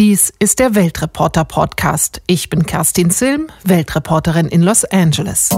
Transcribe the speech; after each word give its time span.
Dies 0.00 0.32
ist 0.38 0.60
der 0.60 0.74
Weltreporter 0.74 1.44
Podcast. 1.44 2.22
Ich 2.26 2.48
bin 2.48 2.64
Kerstin 2.64 3.10
Silm, 3.10 3.48
Weltreporterin 3.64 4.46
in 4.46 4.62
Los 4.62 4.86
Angeles. 4.86 5.50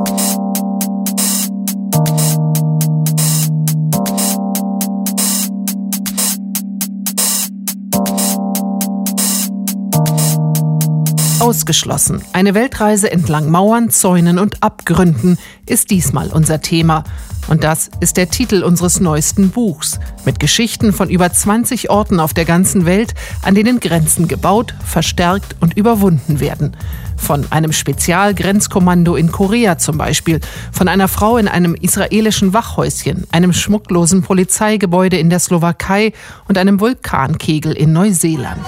Ausgeschlossen. 11.38 12.24
Eine 12.32 12.54
Weltreise 12.54 13.12
entlang 13.12 13.48
Mauern, 13.48 13.90
Zäunen 13.90 14.40
und 14.40 14.60
Abgründen 14.60 15.38
ist 15.66 15.92
diesmal 15.92 16.32
unser 16.32 16.60
Thema. 16.60 17.04
Und 17.48 17.64
das 17.64 17.90
ist 18.00 18.16
der 18.16 18.30
Titel 18.30 18.62
unseres 18.62 19.00
neuesten 19.00 19.50
Buchs 19.50 19.98
mit 20.24 20.40
Geschichten 20.40 20.92
von 20.92 21.10
über 21.10 21.32
20 21.32 21.90
Orten 21.90 22.20
auf 22.20 22.34
der 22.34 22.44
ganzen 22.44 22.86
Welt, 22.86 23.14
an 23.42 23.54
denen 23.54 23.80
Grenzen 23.80 24.28
gebaut, 24.28 24.74
verstärkt 24.84 25.56
und 25.60 25.76
überwunden 25.76 26.40
werden. 26.40 26.76
Von 27.16 27.46
einem 27.50 27.72
Spezialgrenzkommando 27.72 29.14
in 29.16 29.30
Korea 29.30 29.78
zum 29.78 29.98
Beispiel, 29.98 30.40
von 30.72 30.88
einer 30.88 31.08
Frau 31.08 31.36
in 31.36 31.46
einem 31.46 31.74
israelischen 31.74 32.52
Wachhäuschen, 32.52 33.26
einem 33.30 33.52
schmucklosen 33.52 34.22
Polizeigebäude 34.22 35.18
in 35.18 35.30
der 35.30 35.38
Slowakei 35.38 36.12
und 36.48 36.58
einem 36.58 36.80
Vulkankegel 36.80 37.72
in 37.72 37.92
Neuseeland. 37.92 38.60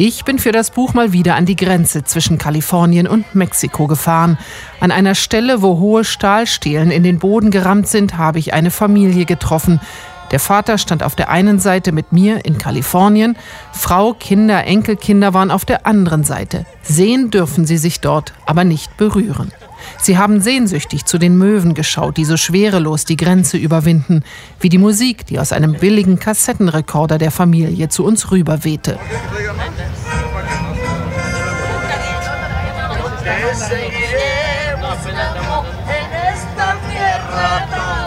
Ich 0.00 0.24
bin 0.24 0.38
für 0.38 0.52
das 0.52 0.70
Buch 0.70 0.94
mal 0.94 1.12
wieder 1.12 1.34
an 1.34 1.44
die 1.44 1.56
Grenze 1.56 2.04
zwischen 2.04 2.38
Kalifornien 2.38 3.08
und 3.08 3.34
Mexiko 3.34 3.88
gefahren. 3.88 4.38
An 4.78 4.92
einer 4.92 5.16
Stelle, 5.16 5.60
wo 5.60 5.80
hohe 5.80 6.04
Stahlstelen 6.04 6.92
in 6.92 7.02
den 7.02 7.18
Boden 7.18 7.50
gerammt 7.50 7.88
sind, 7.88 8.16
habe 8.16 8.38
ich 8.38 8.54
eine 8.54 8.70
Familie 8.70 9.24
getroffen. 9.24 9.80
Der 10.30 10.38
Vater 10.38 10.78
stand 10.78 11.02
auf 11.02 11.16
der 11.16 11.30
einen 11.30 11.58
Seite 11.58 11.90
mit 11.90 12.12
mir 12.12 12.44
in 12.44 12.58
Kalifornien, 12.58 13.36
Frau, 13.72 14.14
Kinder, 14.14 14.62
Enkelkinder 14.64 15.34
waren 15.34 15.50
auf 15.50 15.64
der 15.64 15.84
anderen 15.84 16.22
Seite. 16.22 16.64
Sehen 16.80 17.32
dürfen 17.32 17.66
sie 17.66 17.76
sich 17.76 17.98
dort, 18.00 18.34
aber 18.46 18.62
nicht 18.62 18.96
berühren. 18.98 19.50
Sie 19.96 20.18
haben 20.18 20.40
sehnsüchtig 20.40 21.04
zu 21.04 21.18
den 21.18 21.36
Möwen 21.36 21.74
geschaut, 21.74 22.16
die 22.16 22.24
so 22.24 22.36
schwerelos 22.36 23.04
die 23.04 23.16
Grenze 23.16 23.56
überwinden, 23.56 24.22
wie 24.60 24.68
die 24.68 24.78
Musik, 24.78 25.26
die 25.26 25.38
aus 25.38 25.52
einem 25.52 25.74
billigen 25.74 26.18
Kassettenrekorder 26.18 27.18
der 27.18 27.30
Familie 27.30 27.88
zu 27.88 28.04
uns 28.04 28.30
rüberwehte. 28.30 28.98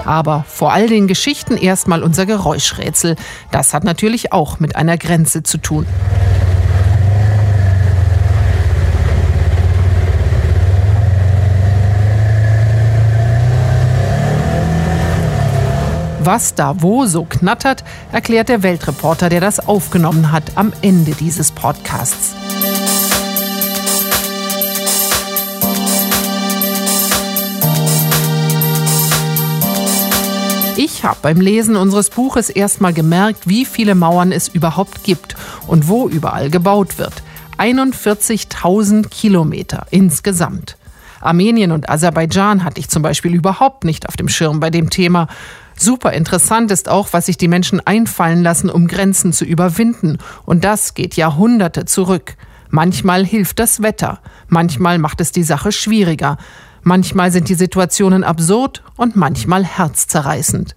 Aber 0.05 0.45
vor 0.47 0.73
all 0.73 0.87
den 0.87 1.07
Geschichten 1.07 1.57
erstmal 1.57 2.03
unser 2.03 2.25
Geräuschrätsel. 2.25 3.15
Das 3.51 3.73
hat 3.73 3.83
natürlich 3.83 4.33
auch 4.33 4.59
mit 4.59 4.75
einer 4.75 4.97
Grenze 4.97 5.43
zu 5.43 5.57
tun. 5.57 5.85
Was 16.23 16.53
da 16.53 16.83
wo 16.83 17.07
so 17.07 17.25
knattert, 17.25 17.83
erklärt 18.11 18.47
der 18.47 18.61
Weltreporter, 18.61 19.27
der 19.27 19.41
das 19.41 19.59
aufgenommen 19.59 20.31
hat, 20.31 20.43
am 20.53 20.71
Ende 20.83 21.13
dieses 21.13 21.51
Podcasts. 21.51 22.35
Ich 30.77 31.03
habe 31.03 31.17
beim 31.23 31.41
Lesen 31.41 31.75
unseres 31.75 32.11
Buches 32.11 32.51
erstmal 32.51 32.93
gemerkt, 32.93 33.49
wie 33.49 33.65
viele 33.65 33.95
Mauern 33.95 34.31
es 34.31 34.47
überhaupt 34.47 35.03
gibt 35.03 35.35
und 35.65 35.87
wo 35.87 36.07
überall 36.07 36.51
gebaut 36.51 36.99
wird. 36.99 37.23
41.000 37.57 39.09
Kilometer 39.09 39.87
insgesamt. 39.89 40.77
Armenien 41.19 41.71
und 41.71 41.89
Aserbaidschan 41.89 42.63
hatte 42.63 42.79
ich 42.79 42.89
zum 42.89 43.01
Beispiel 43.01 43.33
überhaupt 43.33 43.85
nicht 43.85 44.07
auf 44.07 44.17
dem 44.17 44.27
Schirm 44.27 44.59
bei 44.59 44.69
dem 44.69 44.89
Thema. 44.89 45.27
Super 45.81 46.13
interessant 46.13 46.69
ist 46.69 46.89
auch, 46.89 47.07
was 47.11 47.25
sich 47.25 47.37
die 47.37 47.47
Menschen 47.47 47.79
einfallen 47.79 48.43
lassen, 48.43 48.69
um 48.69 48.87
Grenzen 48.87 49.33
zu 49.33 49.45
überwinden. 49.45 50.19
Und 50.45 50.63
das 50.63 50.93
geht 50.93 51.15
Jahrhunderte 51.15 51.85
zurück. 51.85 52.35
Manchmal 52.69 53.25
hilft 53.25 53.57
das 53.57 53.81
Wetter, 53.81 54.21
manchmal 54.47 54.99
macht 54.99 55.21
es 55.21 55.31
die 55.31 55.41
Sache 55.41 55.71
schwieriger. 55.71 56.37
Manchmal 56.83 57.31
sind 57.31 57.49
die 57.49 57.55
Situationen 57.55 58.23
absurd 58.23 58.83
und 58.95 59.15
manchmal 59.15 59.65
herzzerreißend. 59.65 60.75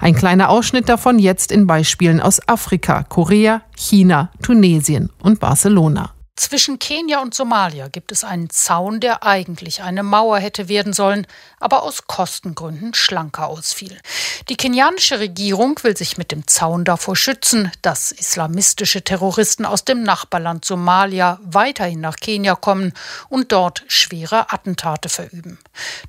Ein 0.00 0.14
kleiner 0.14 0.50
Ausschnitt 0.50 0.86
davon 0.90 1.18
jetzt 1.18 1.50
in 1.50 1.66
Beispielen 1.66 2.20
aus 2.20 2.46
Afrika, 2.46 3.04
Korea, 3.04 3.62
China, 3.74 4.30
Tunesien 4.42 5.08
und 5.22 5.40
Barcelona. 5.40 6.12
Zwischen 6.34 6.78
Kenia 6.78 7.20
und 7.20 7.34
Somalia 7.34 7.88
gibt 7.88 8.10
es 8.10 8.24
einen 8.24 8.48
Zaun, 8.48 9.00
der 9.00 9.22
eigentlich 9.22 9.82
eine 9.82 10.02
Mauer 10.02 10.38
hätte 10.38 10.68
werden 10.68 10.92
sollen, 10.92 11.26
aber 11.62 11.82
aus 11.82 12.06
Kostengründen 12.06 12.94
schlanker 12.94 13.48
ausfiel. 13.48 13.98
Die 14.48 14.56
kenianische 14.56 15.18
Regierung 15.18 15.78
will 15.82 15.96
sich 15.96 16.18
mit 16.18 16.32
dem 16.32 16.46
Zaun 16.46 16.84
davor 16.84 17.16
schützen, 17.16 17.72
dass 17.80 18.12
islamistische 18.12 19.02
Terroristen 19.02 19.64
aus 19.64 19.84
dem 19.84 20.02
Nachbarland 20.02 20.64
Somalia 20.64 21.40
weiterhin 21.42 22.00
nach 22.00 22.16
Kenia 22.16 22.54
kommen 22.54 22.92
und 23.28 23.52
dort 23.52 23.84
schwere 23.86 24.52
Attentate 24.52 25.08
verüben. 25.08 25.58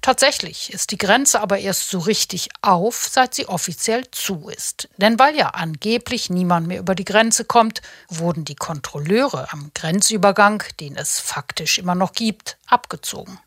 Tatsächlich 0.02 0.74
ist 0.74 0.92
die 0.92 0.98
Grenze 0.98 1.42
aber 1.42 1.60
erst 1.60 1.90
so 1.90 2.00
richtig 2.00 2.50
auf, 2.62 3.08
seit 3.10 3.34
sie 3.34 3.48
offiziell 3.48 4.10
zu 4.12 4.50
ist. 4.50 4.90
Denn 4.98 5.18
weil 5.20 5.36
ja 5.36 5.50
angeblich 5.50 6.30
niemand 6.30 6.68
mehr 6.68 6.80
über 6.80 6.96
die 6.96 7.06
Grenze 7.06 7.46
kommt, 7.46 7.82
wurden 8.10 8.46
die 8.46 8.56
Kontrolleure 8.56 9.52
am 9.52 9.72
Grenzübergang 9.74 10.64
den 10.80 10.96
es 10.96 11.20
faktisch 11.20 11.78
immer 11.78 11.96
noch 11.96 12.14
gibt, 12.14 12.58
abgezogen. 12.68 13.40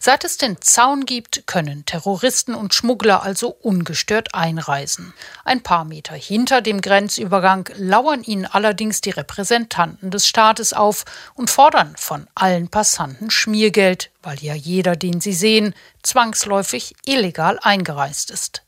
Seit 0.00 0.24
es 0.24 0.36
den 0.36 0.60
Zaun 0.60 1.06
gibt, 1.06 1.46
können 1.46 1.84
Terroristen 1.86 2.54
und 2.54 2.74
Schmuggler 2.74 3.22
also 3.22 3.48
ungestört 3.48 4.34
einreisen. 4.34 5.12
Ein 5.44 5.62
paar 5.62 5.84
Meter 5.84 6.14
hinter 6.14 6.62
dem 6.62 6.80
Grenzübergang 6.80 7.68
lauern 7.76 8.22
ihnen 8.22 8.46
allerdings 8.46 9.00
die 9.00 9.10
Repräsentanten 9.10 10.10
des 10.10 10.26
Staates 10.26 10.72
auf 10.72 11.04
und 11.34 11.50
fordern 11.50 11.94
von 11.96 12.26
allen 12.34 12.68
Passanten 12.68 13.30
Schmiergeld, 13.30 14.10
weil 14.22 14.38
ja 14.42 14.54
jeder, 14.54 14.96
den 14.96 15.20
sie 15.20 15.32
sehen, 15.32 15.74
zwangsläufig 16.02 16.94
illegal 17.04 17.58
eingereist 17.60 18.30
ist. 18.30 18.62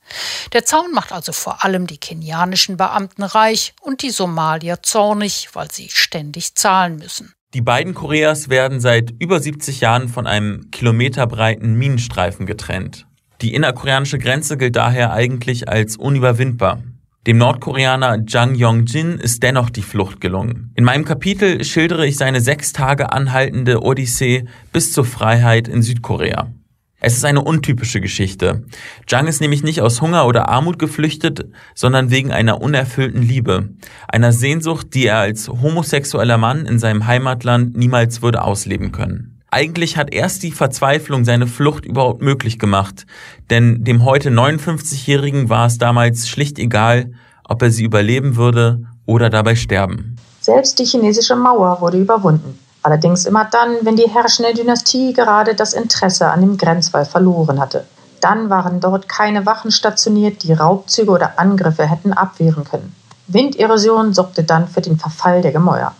Der 0.52 0.64
Zaun 0.64 0.92
macht 0.92 1.12
also 1.12 1.32
vor 1.32 1.64
allem 1.64 1.86
die 1.86 1.98
kenianischen 1.98 2.76
Beamten 2.76 3.22
reich 3.22 3.74
und 3.80 4.02
die 4.02 4.10
Somalier 4.10 4.82
zornig, 4.82 5.50
weil 5.52 5.70
sie 5.70 5.88
ständig 5.88 6.54
zahlen 6.54 6.96
müssen. 6.96 7.34
Die 7.54 7.62
beiden 7.62 7.94
Koreas 7.94 8.50
werden 8.50 8.78
seit 8.78 9.14
über 9.18 9.40
70 9.40 9.80
Jahren 9.80 10.08
von 10.08 10.26
einem 10.26 10.70
kilometerbreiten 10.70 11.76
Minenstreifen 11.78 12.44
getrennt. 12.44 13.06
Die 13.40 13.54
innerkoreanische 13.54 14.18
Grenze 14.18 14.58
gilt 14.58 14.76
daher 14.76 15.14
eigentlich 15.14 15.66
als 15.66 15.96
unüberwindbar. 15.96 16.82
Dem 17.26 17.38
Nordkoreaner 17.38 18.18
Jang 18.26 18.54
Yong-jin 18.54 19.18
ist 19.18 19.42
dennoch 19.42 19.70
die 19.70 19.82
Flucht 19.82 20.20
gelungen. 20.20 20.72
In 20.74 20.84
meinem 20.84 21.06
Kapitel 21.06 21.64
schildere 21.64 22.06
ich 22.06 22.18
seine 22.18 22.42
sechs 22.42 22.74
Tage 22.74 23.12
anhaltende 23.12 23.82
Odyssee 23.82 24.44
bis 24.74 24.92
zur 24.92 25.06
Freiheit 25.06 25.68
in 25.68 25.80
Südkorea. 25.80 26.52
Es 27.00 27.16
ist 27.16 27.24
eine 27.24 27.42
untypische 27.42 28.00
Geschichte. 28.00 28.64
Jung 29.08 29.26
ist 29.28 29.40
nämlich 29.40 29.62
nicht 29.62 29.82
aus 29.82 30.00
Hunger 30.00 30.26
oder 30.26 30.48
Armut 30.48 30.80
geflüchtet, 30.80 31.46
sondern 31.76 32.10
wegen 32.10 32.32
einer 32.32 32.60
unerfüllten 32.60 33.22
Liebe, 33.22 33.68
einer 34.08 34.32
Sehnsucht, 34.32 34.94
die 34.94 35.06
er 35.06 35.18
als 35.18 35.48
homosexueller 35.48 36.38
Mann 36.38 36.66
in 36.66 36.80
seinem 36.80 37.06
Heimatland 37.06 37.76
niemals 37.76 38.20
würde 38.20 38.42
ausleben 38.42 38.90
können. 38.90 39.40
Eigentlich 39.48 39.96
hat 39.96 40.12
erst 40.12 40.42
die 40.42 40.50
Verzweiflung 40.50 41.24
seine 41.24 41.46
Flucht 41.46 41.86
überhaupt 41.86 42.20
möglich 42.20 42.58
gemacht, 42.58 43.06
denn 43.48 43.84
dem 43.84 44.04
heute 44.04 44.30
59-Jährigen 44.30 45.48
war 45.48 45.66
es 45.66 45.78
damals 45.78 46.28
schlicht 46.28 46.58
egal, 46.58 47.12
ob 47.44 47.62
er 47.62 47.70
sie 47.70 47.84
überleben 47.84 48.34
würde 48.34 48.82
oder 49.06 49.30
dabei 49.30 49.54
sterben. 49.54 50.16
Selbst 50.40 50.78
die 50.80 50.84
chinesische 50.84 51.36
Mauer 51.36 51.80
wurde 51.80 51.98
überwunden. 52.00 52.58
Allerdings 52.88 53.26
immer 53.26 53.44
dann, 53.44 53.76
wenn 53.82 53.96
die 53.96 54.08
herrschende 54.08 54.54
Dynastie 54.54 55.12
gerade 55.12 55.54
das 55.54 55.74
Interesse 55.74 56.30
an 56.30 56.40
dem 56.40 56.56
Grenzwall 56.56 57.04
verloren 57.04 57.60
hatte. 57.60 57.84
Dann 58.22 58.48
waren 58.48 58.80
dort 58.80 59.10
keine 59.10 59.44
Wachen 59.44 59.70
stationiert, 59.70 60.42
die 60.42 60.54
Raubzüge 60.54 61.10
oder 61.10 61.38
Angriffe 61.38 61.86
hätten 61.86 62.14
abwehren 62.14 62.64
können. 62.64 62.96
Winderosion 63.26 64.14
sorgte 64.14 64.42
dann 64.42 64.68
für 64.68 64.80
den 64.80 64.98
Verfall 64.98 65.42
der 65.42 65.52
Gemäuer. 65.52 65.92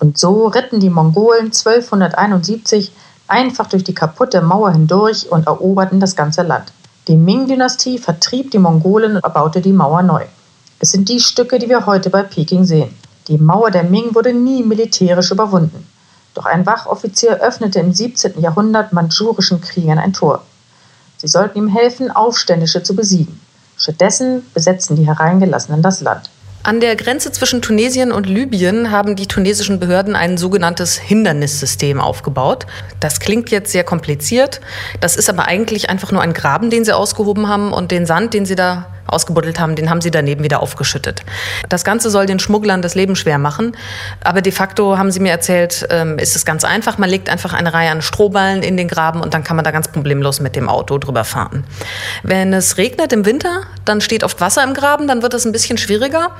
Und 0.00 0.18
so 0.18 0.48
ritten 0.48 0.80
die 0.80 0.90
Mongolen 0.90 1.52
1271 1.52 2.90
einfach 3.28 3.68
durch 3.68 3.84
die 3.84 3.94
kaputte 3.94 4.42
Mauer 4.42 4.72
hindurch 4.72 5.30
und 5.30 5.46
eroberten 5.46 6.00
das 6.00 6.16
ganze 6.16 6.42
Land. 6.42 6.72
Die 7.06 7.14
Ming-Dynastie 7.14 7.98
vertrieb 7.98 8.50
die 8.50 8.58
Mongolen 8.58 9.14
und 9.14 9.22
erbaute 9.22 9.60
die 9.60 9.72
Mauer 9.72 10.02
neu. 10.02 10.24
Es 10.80 10.90
sind 10.90 11.08
die 11.08 11.20
Stücke, 11.20 11.60
die 11.60 11.68
wir 11.68 11.86
heute 11.86 12.10
bei 12.10 12.24
Peking 12.24 12.64
sehen. 12.64 12.96
Die 13.28 13.38
Mauer 13.38 13.70
der 13.70 13.84
Ming 13.84 14.12
wurde 14.12 14.32
nie 14.32 14.64
militärisch 14.64 15.30
überwunden. 15.30 15.86
Doch 16.34 16.46
ein 16.46 16.66
Wachoffizier 16.66 17.40
öffnete 17.40 17.80
im 17.80 17.92
17. 17.92 18.40
Jahrhundert 18.40 18.92
mandschurischen 18.92 19.60
Kriegern 19.60 19.98
ein 19.98 20.12
Tor. 20.12 20.42
Sie 21.16 21.28
sollten 21.28 21.58
ihm 21.58 21.68
helfen, 21.68 22.10
Aufständische 22.10 22.82
zu 22.82 22.94
besiegen. 22.94 23.40
Stattdessen 23.76 24.42
besetzten 24.54 24.96
die 24.96 25.06
Hereingelassenen 25.06 25.82
das 25.82 26.00
Land. 26.00 26.30
An 26.62 26.80
der 26.80 26.94
Grenze 26.94 27.32
zwischen 27.32 27.62
Tunesien 27.62 28.12
und 28.12 28.26
Libyen 28.26 28.90
haben 28.90 29.16
die 29.16 29.26
tunesischen 29.26 29.80
Behörden 29.80 30.14
ein 30.14 30.36
sogenanntes 30.36 30.98
Hindernissystem 30.98 31.98
aufgebaut. 31.98 32.66
Das 33.00 33.18
klingt 33.18 33.50
jetzt 33.50 33.72
sehr 33.72 33.82
kompliziert. 33.82 34.60
Das 35.00 35.16
ist 35.16 35.30
aber 35.30 35.46
eigentlich 35.46 35.88
einfach 35.88 36.12
nur 36.12 36.20
ein 36.20 36.34
Graben, 36.34 36.68
den 36.68 36.84
sie 36.84 36.94
ausgehoben 36.94 37.48
haben 37.48 37.72
und 37.72 37.90
den 37.90 38.04
Sand, 38.04 38.34
den 38.34 38.44
sie 38.44 38.56
da 38.56 38.86
ausgebuddelt 39.10 39.60
haben, 39.60 39.76
den 39.76 39.90
haben 39.90 40.00
sie 40.00 40.10
daneben 40.10 40.42
wieder 40.42 40.62
aufgeschüttet. 40.62 41.22
Das 41.68 41.84
Ganze 41.84 42.10
soll 42.10 42.26
den 42.26 42.38
Schmugglern 42.38 42.82
das 42.82 42.94
Leben 42.94 43.16
schwer 43.16 43.38
machen. 43.38 43.76
Aber 44.22 44.42
de 44.42 44.52
facto 44.52 44.98
haben 44.98 45.10
sie 45.10 45.20
mir 45.20 45.30
erzählt, 45.30 45.86
ähm, 45.90 46.18
ist 46.18 46.36
es 46.36 46.44
ganz 46.44 46.64
einfach. 46.64 46.98
Man 46.98 47.10
legt 47.10 47.28
einfach 47.28 47.52
eine 47.52 47.72
Reihe 47.72 47.90
an 47.90 48.02
Strohballen 48.02 48.62
in 48.62 48.76
den 48.76 48.88
Graben 48.88 49.20
und 49.20 49.34
dann 49.34 49.44
kann 49.44 49.56
man 49.56 49.64
da 49.64 49.70
ganz 49.70 49.88
problemlos 49.88 50.40
mit 50.40 50.56
dem 50.56 50.68
Auto 50.68 50.98
drüber 50.98 51.24
fahren. 51.24 51.64
Wenn 52.22 52.52
es 52.52 52.76
regnet 52.76 53.12
im 53.12 53.26
Winter, 53.26 53.62
dann 53.84 54.00
steht 54.00 54.24
oft 54.24 54.40
Wasser 54.40 54.64
im 54.64 54.74
Graben, 54.74 55.08
dann 55.08 55.22
wird 55.22 55.34
es 55.34 55.44
ein 55.44 55.52
bisschen 55.52 55.78
schwieriger. 55.78 56.30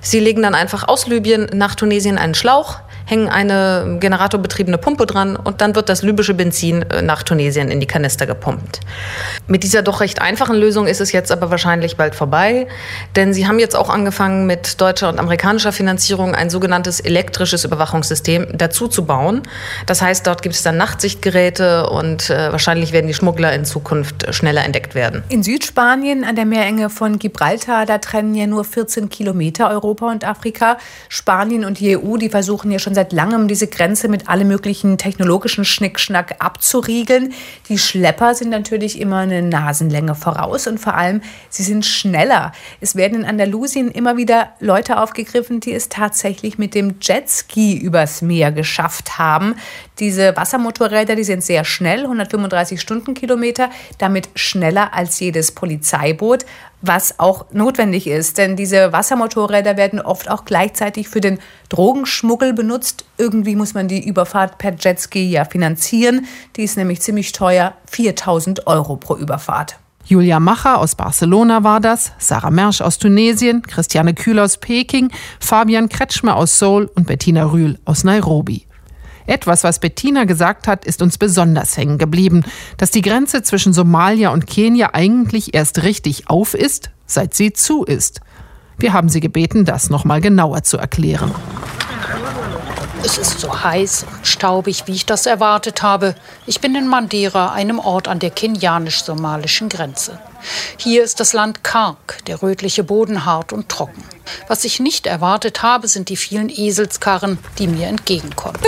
Sie 0.00 0.20
legen 0.20 0.42
dann 0.42 0.54
einfach 0.54 0.88
aus 0.88 1.06
Libyen 1.06 1.48
nach 1.52 1.74
Tunesien 1.74 2.18
einen 2.18 2.34
Schlauch, 2.34 2.80
hängen 3.06 3.28
eine 3.28 3.96
generatorbetriebene 4.00 4.78
Pumpe 4.78 5.06
dran 5.06 5.36
und 5.36 5.60
dann 5.60 5.74
wird 5.74 5.88
das 5.88 6.02
libysche 6.02 6.34
Benzin 6.34 6.82
äh, 6.82 7.00
nach 7.02 7.22
Tunesien 7.22 7.70
in 7.70 7.80
die 7.80 7.86
Kanister 7.86 8.26
gepumpt. 8.26 8.80
Mit 9.46 9.62
dieser 9.62 9.82
doch 9.82 10.00
recht 10.00 10.20
einfachen 10.20 10.56
Lösung 10.56 10.86
ist 10.86 11.00
es 11.00 11.12
jetzt 11.12 11.30
aber 11.32 11.50
wahrscheinlich 11.50 11.96
bald 11.96 12.14
vorbei, 12.16 12.66
denn 13.14 13.32
sie 13.32 13.46
haben 13.46 13.60
jetzt 13.60 13.76
auch 13.76 13.88
angefangen 13.88 14.46
mit 14.46 14.80
deutscher 14.80 15.08
und 15.08 15.20
amerikanischer 15.20 15.72
Finanzierung 15.72 16.34
ein 16.34 16.50
sogenanntes 16.50 16.98
elektrisches 16.98 17.64
Überwachungssystem 17.64 18.48
dazu 18.52 18.88
zu 18.88 19.06
bauen. 19.06 19.42
Das 19.86 20.02
heißt, 20.02 20.26
dort 20.26 20.42
gibt 20.42 20.56
es 20.56 20.64
dann 20.64 20.76
Nachtsichtgeräte 20.76 21.88
und 21.88 22.28
äh, 22.28 22.50
wahrscheinlich 22.50 22.90
werden 22.90 23.06
die 23.06 23.14
Schmuggler 23.14 23.52
in 23.52 23.64
Zukunft 23.64 24.34
schneller 24.34 24.64
entdeckt 24.64 24.96
werden. 24.96 25.22
In 25.28 25.44
Südspanien 25.44 26.24
an 26.24 26.34
der 26.34 26.44
Meerenge 26.44 26.90
von 26.90 27.20
Gibraltar, 27.20 27.86
da 27.86 27.98
trennen 27.98 28.34
ja 28.34 28.48
nur 28.48 28.64
14 28.64 29.08
Kilometer 29.10 29.70
Europa 29.70 30.10
und 30.10 30.24
Afrika. 30.24 30.78
Spanien 31.08 31.64
und 31.64 31.78
die 31.78 31.96
EU, 31.96 32.16
die 32.16 32.30
versuchen 32.30 32.72
ja 32.72 32.80
schon 32.80 32.95
seit 32.96 33.12
langem, 33.12 33.46
diese 33.46 33.68
Grenze 33.68 34.08
mit 34.08 34.28
allem 34.28 34.48
möglichen 34.48 34.98
technologischen 34.98 35.64
Schnickschnack 35.64 36.36
abzuriegeln. 36.38 37.34
Die 37.68 37.78
Schlepper 37.78 38.34
sind 38.34 38.48
natürlich 38.48 38.98
immer 38.98 39.18
eine 39.18 39.42
Nasenlänge 39.42 40.14
voraus 40.14 40.66
und 40.66 40.80
vor 40.80 40.94
allem, 40.94 41.20
sie 41.50 41.62
sind 41.62 41.84
schneller. 41.84 42.52
Es 42.80 42.96
werden 42.96 43.20
in 43.20 43.26
Andalusien 43.26 43.90
immer 43.90 44.16
wieder 44.16 44.48
Leute 44.60 44.98
aufgegriffen, 44.98 45.60
die 45.60 45.74
es 45.74 45.90
tatsächlich 45.90 46.56
mit 46.56 46.74
dem 46.74 46.96
Jetski 47.02 47.76
übers 47.76 48.22
Meer 48.22 48.50
geschafft 48.50 49.18
haben. 49.18 49.56
Diese 49.98 50.34
Wassermotorräder, 50.34 51.16
die 51.16 51.24
sind 51.24 51.44
sehr 51.44 51.64
schnell, 51.64 52.00
135 52.02 52.80
Stundenkilometer, 52.80 53.68
damit 53.98 54.30
schneller 54.34 54.94
als 54.94 55.20
jedes 55.20 55.52
Polizeiboot 55.52 56.46
was 56.82 57.18
auch 57.18 57.46
notwendig 57.52 58.06
ist. 58.06 58.38
Denn 58.38 58.56
diese 58.56 58.92
Wassermotorräder 58.92 59.76
werden 59.76 60.00
oft 60.00 60.30
auch 60.30 60.44
gleichzeitig 60.44 61.08
für 61.08 61.20
den 61.20 61.38
Drogenschmuggel 61.68 62.52
benutzt. 62.52 63.04
Irgendwie 63.18 63.56
muss 63.56 63.74
man 63.74 63.88
die 63.88 64.06
Überfahrt 64.06 64.58
per 64.58 64.74
Jetski 64.74 65.30
ja 65.30 65.44
finanzieren. 65.44 66.26
Die 66.56 66.62
ist 66.62 66.76
nämlich 66.76 67.00
ziemlich 67.00 67.32
teuer, 67.32 67.74
4000 67.90 68.66
Euro 68.66 68.96
pro 68.96 69.16
Überfahrt. 69.16 69.78
Julia 70.08 70.38
Macher 70.38 70.78
aus 70.78 70.94
Barcelona 70.94 71.64
war 71.64 71.80
das, 71.80 72.12
Sarah 72.18 72.52
Mersch 72.52 72.80
aus 72.80 72.98
Tunesien, 72.98 73.62
Christiane 73.62 74.14
Kühl 74.14 74.38
aus 74.38 74.56
Peking, 74.56 75.10
Fabian 75.40 75.88
Kretschmer 75.88 76.36
aus 76.36 76.60
Seoul 76.60 76.88
und 76.94 77.08
Bettina 77.08 77.50
Rühl 77.50 77.80
aus 77.84 78.04
Nairobi. 78.04 78.66
Etwas, 79.26 79.64
was 79.64 79.78
Bettina 79.78 80.24
gesagt 80.24 80.68
hat, 80.68 80.84
ist 80.84 81.02
uns 81.02 81.18
besonders 81.18 81.76
hängen 81.76 81.98
geblieben, 81.98 82.44
dass 82.76 82.90
die 82.90 83.02
Grenze 83.02 83.42
zwischen 83.42 83.72
Somalia 83.72 84.30
und 84.30 84.46
Kenia 84.46 84.90
eigentlich 84.92 85.54
erst 85.54 85.82
richtig 85.82 86.28
auf 86.28 86.54
ist, 86.54 86.90
seit 87.06 87.34
sie 87.34 87.52
zu 87.52 87.84
ist. 87.84 88.20
Wir 88.78 88.92
haben 88.92 89.08
sie 89.08 89.20
gebeten, 89.20 89.64
das 89.64 89.90
nochmal 89.90 90.20
genauer 90.20 90.62
zu 90.62 90.76
erklären. 90.76 91.34
Es 93.06 93.18
ist 93.18 93.38
so 93.38 93.62
heiß 93.62 94.04
und 94.12 94.26
staubig, 94.26 94.82
wie 94.86 94.92
ich 94.92 95.06
das 95.06 95.26
erwartet 95.26 95.80
habe. 95.80 96.16
Ich 96.44 96.60
bin 96.60 96.74
in 96.74 96.88
Mandera, 96.88 97.52
einem 97.52 97.78
Ort 97.78 98.08
an 98.08 98.18
der 98.18 98.30
kenianisch-somalischen 98.30 99.68
Grenze. 99.68 100.18
Hier 100.76 101.04
ist 101.04 101.20
das 101.20 101.32
Land 101.32 101.62
karg, 101.62 102.18
der 102.26 102.42
rötliche 102.42 102.82
Boden 102.82 103.24
hart 103.24 103.52
und 103.52 103.68
trocken. 103.68 104.02
Was 104.48 104.64
ich 104.64 104.80
nicht 104.80 105.06
erwartet 105.06 105.62
habe, 105.62 105.86
sind 105.86 106.08
die 106.08 106.16
vielen 106.16 106.48
Eselskarren, 106.48 107.38
die 107.60 107.68
mir 107.68 107.86
entgegenkommen. 107.86 108.58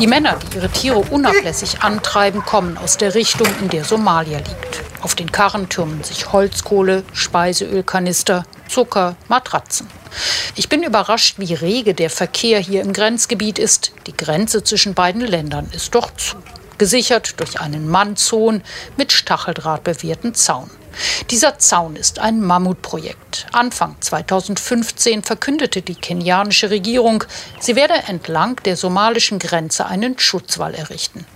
Die 0.00 0.08
Männer, 0.08 0.36
die 0.38 0.56
ihre 0.56 0.68
Tiere 0.68 0.98
unablässig 0.98 1.82
antreiben, 1.82 2.44
kommen 2.44 2.76
aus 2.76 2.96
der 2.96 3.14
Richtung, 3.14 3.46
in 3.60 3.68
der 3.68 3.84
Somalia 3.84 4.38
liegt. 4.38 4.82
Auf 5.02 5.14
den 5.14 5.30
Karren 5.30 5.68
türmen 5.68 6.02
sich 6.02 6.32
Holzkohle, 6.32 7.04
Speiseölkanister, 7.12 8.44
Zucker, 8.68 9.16
Matratzen. 9.28 9.88
Ich 10.54 10.68
bin 10.68 10.82
überrascht, 10.82 11.38
wie 11.38 11.54
rege 11.54 11.94
der 11.94 12.10
Verkehr 12.10 12.58
hier 12.58 12.82
im 12.82 12.92
Grenzgebiet 12.92 13.58
ist. 13.58 13.92
Die 14.06 14.16
Grenze 14.16 14.64
zwischen 14.64 14.94
beiden 14.94 15.22
Ländern 15.22 15.68
ist 15.72 15.94
doch 15.94 16.10
zu 16.16 16.36
gesichert 16.78 17.40
durch 17.40 17.60
einen 17.60 17.88
Mannzonen 17.88 18.62
mit 18.96 19.12
Stacheldraht 19.12 19.84
bewehrten 19.84 20.34
Zaun. 20.34 20.70
Dieser 21.30 21.58
Zaun 21.58 21.94
ist 21.94 22.18
ein 22.20 22.40
Mammutprojekt. 22.40 23.46
Anfang 23.52 23.96
2015 24.00 25.22
verkündete 25.22 25.82
die 25.82 25.94
kenianische 25.94 26.70
Regierung, 26.70 27.24
sie 27.60 27.76
werde 27.76 27.94
entlang 28.06 28.56
der 28.64 28.76
somalischen 28.76 29.38
Grenze 29.38 29.86
einen 29.86 30.18
Schutzwall 30.18 30.74
errichten. 30.74 31.26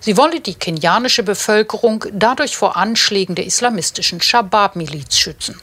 Sie 0.00 0.16
wolle 0.16 0.40
die 0.40 0.54
kenianische 0.54 1.22
Bevölkerung 1.22 2.06
dadurch 2.12 2.56
vor 2.56 2.76
Anschlägen 2.76 3.34
der 3.34 3.44
islamistischen 3.44 4.22
Shabab-Miliz 4.22 5.18
schützen. 5.18 5.60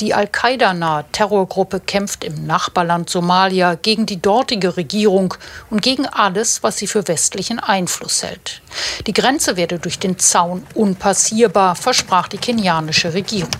Die 0.00 0.14
Al-Qaida-nahe 0.14 1.04
Terrorgruppe 1.12 1.80
kämpft 1.80 2.24
im 2.24 2.46
Nachbarland 2.46 3.08
Somalia 3.08 3.74
gegen 3.74 4.06
die 4.06 4.20
dortige 4.20 4.76
Regierung 4.76 5.34
und 5.70 5.82
gegen 5.82 6.06
alles, 6.06 6.62
was 6.62 6.78
sie 6.78 6.86
für 6.86 7.06
westlichen 7.08 7.58
Einfluss 7.58 8.22
hält. 8.22 8.62
Die 9.06 9.12
Grenze 9.12 9.56
werde 9.56 9.78
durch 9.78 9.98
den 9.98 10.18
Zaun 10.18 10.66
unpassierbar, 10.74 11.74
versprach 11.74 12.28
die 12.28 12.38
kenianische 12.38 13.14
Regierung. 13.14 13.50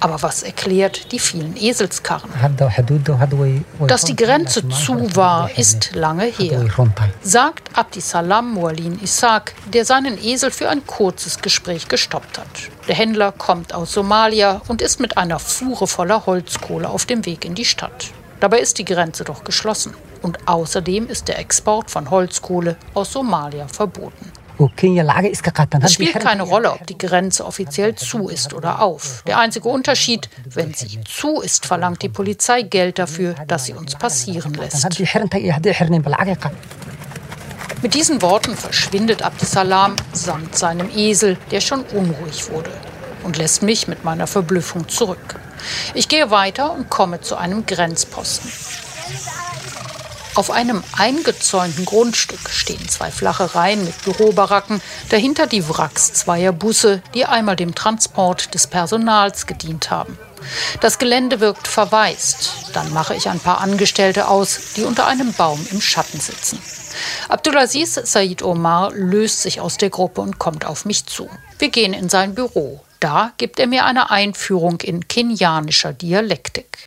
Aber 0.00 0.22
was 0.22 0.42
erklärt 0.42 1.12
die 1.12 1.18
vielen 1.18 1.56
Eselskarren? 1.56 2.30
Dass 3.86 4.04
die 4.04 4.16
Grenze 4.16 4.68
zu 4.68 5.16
war, 5.16 5.50
ist 5.56 5.94
lange 5.94 6.24
her, 6.24 6.64
sagt 7.22 7.76
Abdisalam 7.76 8.52
Mualin 8.52 9.00
Isaac, 9.02 9.54
der 9.72 9.84
seinen 9.84 10.22
Esel 10.22 10.50
für 10.50 10.68
ein 10.68 10.86
kurzes 10.86 11.40
Gespräch 11.40 11.88
gestoppt 11.88 12.38
hat. 12.38 12.46
Der 12.88 12.94
Händler 12.94 13.32
kommt 13.32 13.74
aus 13.74 13.92
Somalia 13.92 14.60
und 14.68 14.82
ist 14.82 15.00
mit 15.00 15.16
einer 15.16 15.38
Fuhre 15.38 15.86
voller 15.86 16.26
Holzkohle 16.26 16.88
auf 16.88 17.06
dem 17.06 17.24
Weg 17.24 17.44
in 17.44 17.54
die 17.54 17.64
Stadt. 17.64 18.10
Dabei 18.40 18.58
ist 18.58 18.78
die 18.78 18.84
Grenze 18.84 19.24
doch 19.24 19.44
geschlossen. 19.44 19.94
Und 20.22 20.48
außerdem 20.48 21.06
ist 21.08 21.28
der 21.28 21.38
Export 21.38 21.90
von 21.90 22.10
Holzkohle 22.10 22.76
aus 22.94 23.12
Somalia 23.12 23.68
verboten. 23.68 24.32
Es 25.86 25.92
spielt 25.92 26.20
keine 26.20 26.42
Rolle, 26.42 26.72
ob 26.72 26.86
die 26.86 26.96
Grenze 26.98 27.44
offiziell 27.44 27.94
zu 27.94 28.28
ist 28.28 28.54
oder 28.54 28.80
auf. 28.82 29.22
Der 29.26 29.38
einzige 29.38 29.68
Unterschied, 29.68 30.28
wenn 30.44 30.72
sie 30.72 31.00
zu 31.04 31.40
ist, 31.40 31.66
verlangt 31.66 32.02
die 32.02 32.08
Polizei 32.08 32.62
Geld 32.62 32.98
dafür, 32.98 33.34
dass 33.46 33.66
sie 33.66 33.74
uns 33.74 33.94
passieren 33.94 34.54
lässt. 34.54 34.84
Mit 37.82 37.94
diesen 37.94 38.22
Worten 38.22 38.56
verschwindet 38.56 39.22
Abdisalam 39.22 39.96
samt 40.12 40.56
seinem 40.56 40.88
Esel, 40.96 41.36
der 41.50 41.60
schon 41.60 41.82
unruhig 41.82 42.50
wurde, 42.50 42.70
und 43.22 43.36
lässt 43.36 43.62
mich 43.62 43.86
mit 43.86 44.02
meiner 44.02 44.26
Verblüffung 44.26 44.88
zurück. 44.88 45.38
Ich 45.94 46.08
gehe 46.08 46.30
weiter 46.30 46.72
und 46.72 46.88
komme 46.88 47.20
zu 47.20 47.36
einem 47.36 47.66
Grenzposten. 47.66 48.50
Auf 50.36 50.50
einem 50.50 50.84
eingezäunten 50.94 51.86
Grundstück 51.86 52.50
stehen 52.50 52.86
zwei 52.90 53.10
flache 53.10 53.54
Reihen 53.54 53.86
mit 53.86 54.04
Bürobaracken, 54.04 54.82
dahinter 55.08 55.46
die 55.46 55.66
Wracks 55.66 56.12
zweier 56.12 56.52
Busse, 56.52 57.02
die 57.14 57.24
einmal 57.24 57.56
dem 57.56 57.74
Transport 57.74 58.52
des 58.52 58.66
Personals 58.66 59.46
gedient 59.46 59.90
haben. 59.90 60.18
Das 60.82 60.98
Gelände 60.98 61.40
wirkt 61.40 61.66
verwaist. 61.66 62.52
Dann 62.74 62.92
mache 62.92 63.14
ich 63.14 63.30
ein 63.30 63.40
paar 63.40 63.62
Angestellte 63.62 64.28
aus, 64.28 64.74
die 64.76 64.84
unter 64.84 65.06
einem 65.06 65.32
Baum 65.32 65.66
im 65.70 65.80
Schatten 65.80 66.20
sitzen. 66.20 66.60
Abdulaziz 67.30 67.94
Said 67.94 68.42
Omar 68.42 68.92
löst 68.92 69.40
sich 69.40 69.60
aus 69.62 69.78
der 69.78 69.88
Gruppe 69.88 70.20
und 70.20 70.38
kommt 70.38 70.66
auf 70.66 70.84
mich 70.84 71.06
zu. 71.06 71.30
Wir 71.58 71.70
gehen 71.70 71.94
in 71.94 72.10
sein 72.10 72.34
Büro. 72.34 72.82
Da 73.06 73.30
gibt 73.36 73.60
er 73.60 73.68
mir 73.68 73.84
eine 73.84 74.10
Einführung 74.10 74.80
in 74.80 75.06
kenianischer 75.06 75.92
Dialektik. 75.92 76.78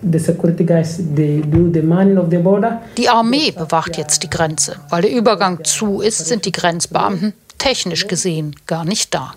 Die 2.98 3.10
Armee 3.10 3.52
bewacht 3.52 3.98
jetzt 3.98 4.24
die 4.24 4.30
Grenze. 4.30 4.76
Weil 4.90 5.04
der 5.04 5.12
Übergang 5.12 5.64
zu 5.64 6.02
ist, 6.02 6.26
sind 6.26 6.44
die 6.44 6.52
Grenzbeamten 6.52 7.34
technisch 7.60 8.08
gesehen 8.08 8.56
gar 8.66 8.86
nicht 8.86 9.14
da. 9.14 9.34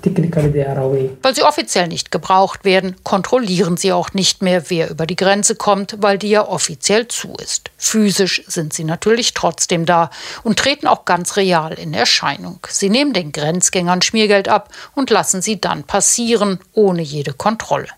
Weil 1.20 1.34
sie 1.34 1.42
offiziell 1.42 1.88
nicht 1.88 2.10
gebraucht 2.10 2.64
werden, 2.64 2.96
kontrollieren 3.02 3.76
sie 3.76 3.92
auch 3.92 4.14
nicht 4.14 4.42
mehr, 4.42 4.70
wer 4.70 4.88
über 4.88 5.06
die 5.06 5.16
Grenze 5.16 5.54
kommt, 5.54 5.96
weil 5.98 6.16
die 6.16 6.30
ja 6.30 6.48
offiziell 6.48 7.08
zu 7.08 7.34
ist. 7.34 7.70
Physisch 7.76 8.42
sind 8.46 8.72
sie 8.72 8.84
natürlich 8.84 9.34
trotzdem 9.34 9.84
da 9.84 10.08
und 10.42 10.58
treten 10.58 10.86
auch 10.86 11.04
ganz 11.04 11.36
real 11.36 11.74
in 11.74 11.92
Erscheinung. 11.92 12.60
Sie 12.68 12.88
nehmen 12.88 13.12
den 13.12 13.32
Grenzgängern 13.32 14.00
Schmiergeld 14.00 14.48
ab 14.48 14.70
und 14.94 15.10
lassen 15.10 15.42
sie 15.42 15.60
dann 15.60 15.84
passieren, 15.84 16.60
ohne 16.72 17.02
jede 17.02 17.34
Kontrolle. 17.34 17.88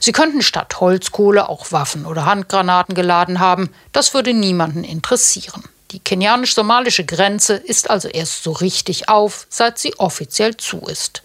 Sie 0.00 0.12
könnten 0.12 0.42
statt 0.42 0.80
Holzkohle 0.80 1.48
auch 1.48 1.72
Waffen 1.72 2.04
oder 2.04 2.26
Handgranaten 2.26 2.94
geladen 2.94 3.40
haben. 3.40 3.70
Das 3.92 4.12
würde 4.14 4.34
niemanden 4.34 4.84
interessieren. 4.84 5.64
Die 5.90 6.00
kenianisch-somalische 6.00 7.04
Grenze 7.04 7.54
ist 7.54 7.88
also 7.88 8.08
erst 8.08 8.42
so 8.42 8.52
richtig 8.52 9.08
auf, 9.08 9.46
seit 9.48 9.78
sie 9.78 9.98
offiziell 9.98 10.56
zu 10.56 10.80
ist. 10.80 11.22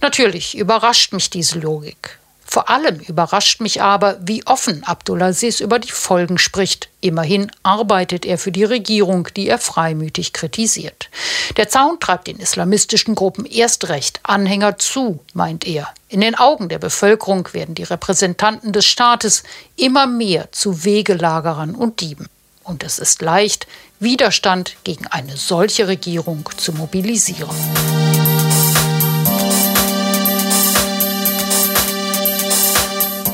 Natürlich 0.00 0.56
überrascht 0.56 1.12
mich 1.12 1.30
diese 1.30 1.58
Logik. 1.58 2.18
Vor 2.44 2.68
allem 2.68 2.98
überrascht 2.98 3.60
mich 3.60 3.80
aber, 3.80 4.18
wie 4.22 4.44
offen 4.44 4.82
Abdulaziz 4.82 5.60
über 5.60 5.78
die 5.78 5.92
Folgen 5.92 6.36
spricht. 6.36 6.88
Immerhin 7.00 7.48
arbeitet 7.62 8.26
er 8.26 8.38
für 8.38 8.50
die 8.50 8.64
Regierung, 8.64 9.28
die 9.36 9.46
er 9.46 9.58
freimütig 9.58 10.32
kritisiert. 10.32 11.10
Der 11.56 11.68
Zaun 11.68 12.00
treibt 12.00 12.26
den 12.26 12.40
islamistischen 12.40 13.14
Gruppen 13.14 13.46
erst 13.46 13.88
recht 13.88 14.18
Anhänger 14.24 14.78
zu, 14.78 15.20
meint 15.32 15.64
er. 15.64 15.94
In 16.08 16.22
den 16.22 16.34
Augen 16.34 16.68
der 16.68 16.80
Bevölkerung 16.80 17.48
werden 17.52 17.76
die 17.76 17.84
Repräsentanten 17.84 18.72
des 18.72 18.84
Staates 18.84 19.44
immer 19.76 20.08
mehr 20.08 20.50
zu 20.50 20.84
Wegelagerern 20.84 21.76
und 21.76 22.00
Dieben. 22.00 22.28
Und 22.70 22.84
es 22.84 23.00
ist 23.00 23.20
leicht, 23.20 23.66
Widerstand 23.98 24.76
gegen 24.84 25.08
eine 25.08 25.36
solche 25.36 25.88
Regierung 25.88 26.48
zu 26.56 26.72
mobilisieren. 26.72 27.50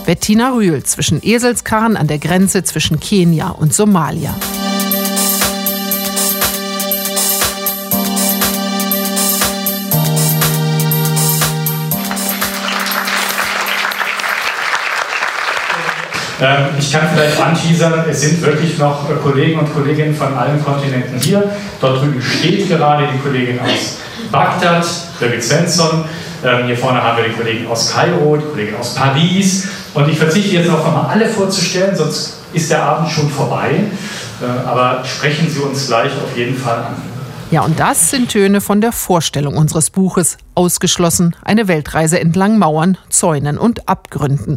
Bettina 0.07 0.55
Rühl 0.55 0.83
zwischen 0.85 1.23
Eselskarren 1.23 1.99
an 1.99 2.07
der 2.07 2.19
Grenze 2.19 2.65
zwischen 2.65 2.99
Kenia 2.99 3.51
und 3.51 3.75
Somalia. 3.75 4.35
Ich 16.79 16.93
kann 16.93 17.09
vielleicht 17.15 17.41
anteasern, 17.41 18.05
es 18.09 18.21
sind 18.21 18.43
wirklich 18.43 18.77
noch 18.79 19.09
äh, 19.09 19.15
Kollegen 19.15 19.59
und 19.59 19.73
Kolleginnen 19.73 20.15
von 20.15 20.35
allen 20.35 20.63
Kontinenten 20.63 21.19
hier. 21.19 21.51
Dort 21.81 22.03
drüben 22.03 22.21
steht 22.21 22.69
gerade 22.69 23.09
die 23.13 23.19
Kollegin 23.19 23.59
aus 23.61 23.99
Bagdad, 24.31 24.85
Birgit 25.19 25.43
Svensson. 25.43 26.05
Ähm, 26.45 26.67
hier 26.67 26.77
vorne 26.77 27.03
haben 27.03 27.17
wir 27.17 27.25
die 27.25 27.35
Kollegen 27.35 27.67
aus 27.67 27.93
Kairo, 27.93 28.37
die 28.37 28.45
Kollegin 28.45 28.77
aus 28.77 28.95
Paris. 28.95 29.69
Und 29.95 30.11
ich 30.11 30.19
verzichte 30.19 30.57
jetzt 30.57 30.69
noch 30.69 30.85
einmal 30.85 31.07
alle 31.07 31.27
vorzustellen, 31.27 31.97
sonst 31.97 32.35
ist 32.53 32.71
der 32.71 32.83
Abend 32.83 33.11
schon 33.11 33.31
vorbei. 33.31 33.85
Äh, 34.43 34.69
aber 34.69 35.03
sprechen 35.05 35.49
Sie 35.49 35.61
uns 35.61 35.87
gleich 35.87 36.13
auf 36.13 36.37
jeden 36.37 36.57
Fall 36.57 36.79
an. 36.79 36.97
Ja, 37.51 37.63
und 37.63 37.81
das 37.81 38.11
sind 38.11 38.31
Töne 38.31 38.61
von 38.61 38.83
der 38.83 38.93
Vorstellung 38.93 39.57
unseres 39.57 39.89
Buches 39.89 40.37
Ausgeschlossen, 40.57 41.37
eine 41.45 41.69
Weltreise 41.69 42.19
entlang 42.19 42.59
Mauern, 42.59 42.99
Zäunen 43.11 43.59
und 43.59 43.89
Abgründen. 43.89 44.57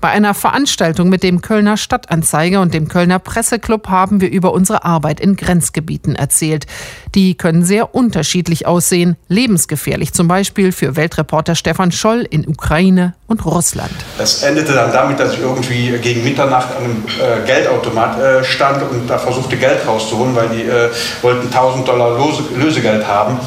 Bei 0.00 0.08
einer 0.10 0.34
Veranstaltung 0.34 1.08
mit 1.08 1.22
dem 1.22 1.40
Kölner 1.40 1.76
Stadtanzeiger 1.76 2.60
und 2.60 2.74
dem 2.74 2.88
Kölner 2.88 3.18
Presseclub 3.18 3.88
haben 3.88 4.20
wir 4.20 4.30
über 4.30 4.52
unsere 4.52 4.84
Arbeit 4.84 5.20
in 5.20 5.36
Grenzgebieten 5.36 6.14
erzählt. 6.14 6.66
Die 7.14 7.34
können 7.34 7.64
sehr 7.64 7.94
unterschiedlich 7.94 8.66
aussehen, 8.66 9.16
lebensgefährlich 9.28 10.12
zum 10.12 10.28
Beispiel 10.28 10.72
für 10.72 10.96
Weltreporter 10.96 11.54
Stefan 11.54 11.92
Scholl 11.92 12.26
in 12.28 12.46
Ukraine 12.46 13.14
und 13.26 13.44
Russland. 13.46 13.90
Es 14.18 14.42
endete 14.42 14.74
dann 14.74 14.92
damit, 14.92 15.18
dass 15.18 15.32
ich 15.32 15.40
irgendwie 15.40 15.98
gegen 15.98 16.22
Mitternacht 16.24 16.68
an 16.76 16.84
einem 16.84 17.04
äh, 17.18 17.46
Geldautomat 17.46 18.20
äh, 18.20 18.44
stand 18.44 18.82
und 18.82 19.08
da 19.08 19.18
versuchte 19.18 19.56
Geld 19.56 19.86
rauszuholen, 19.86 20.36
weil 20.36 20.50
die 20.50 20.62
äh, 20.62 20.90
wollten 21.22 21.46
1000 21.46 21.88
Dollar 21.88 22.18
Lose 22.18 22.44
Lösegeld 22.54 23.06
haben, 23.08 23.40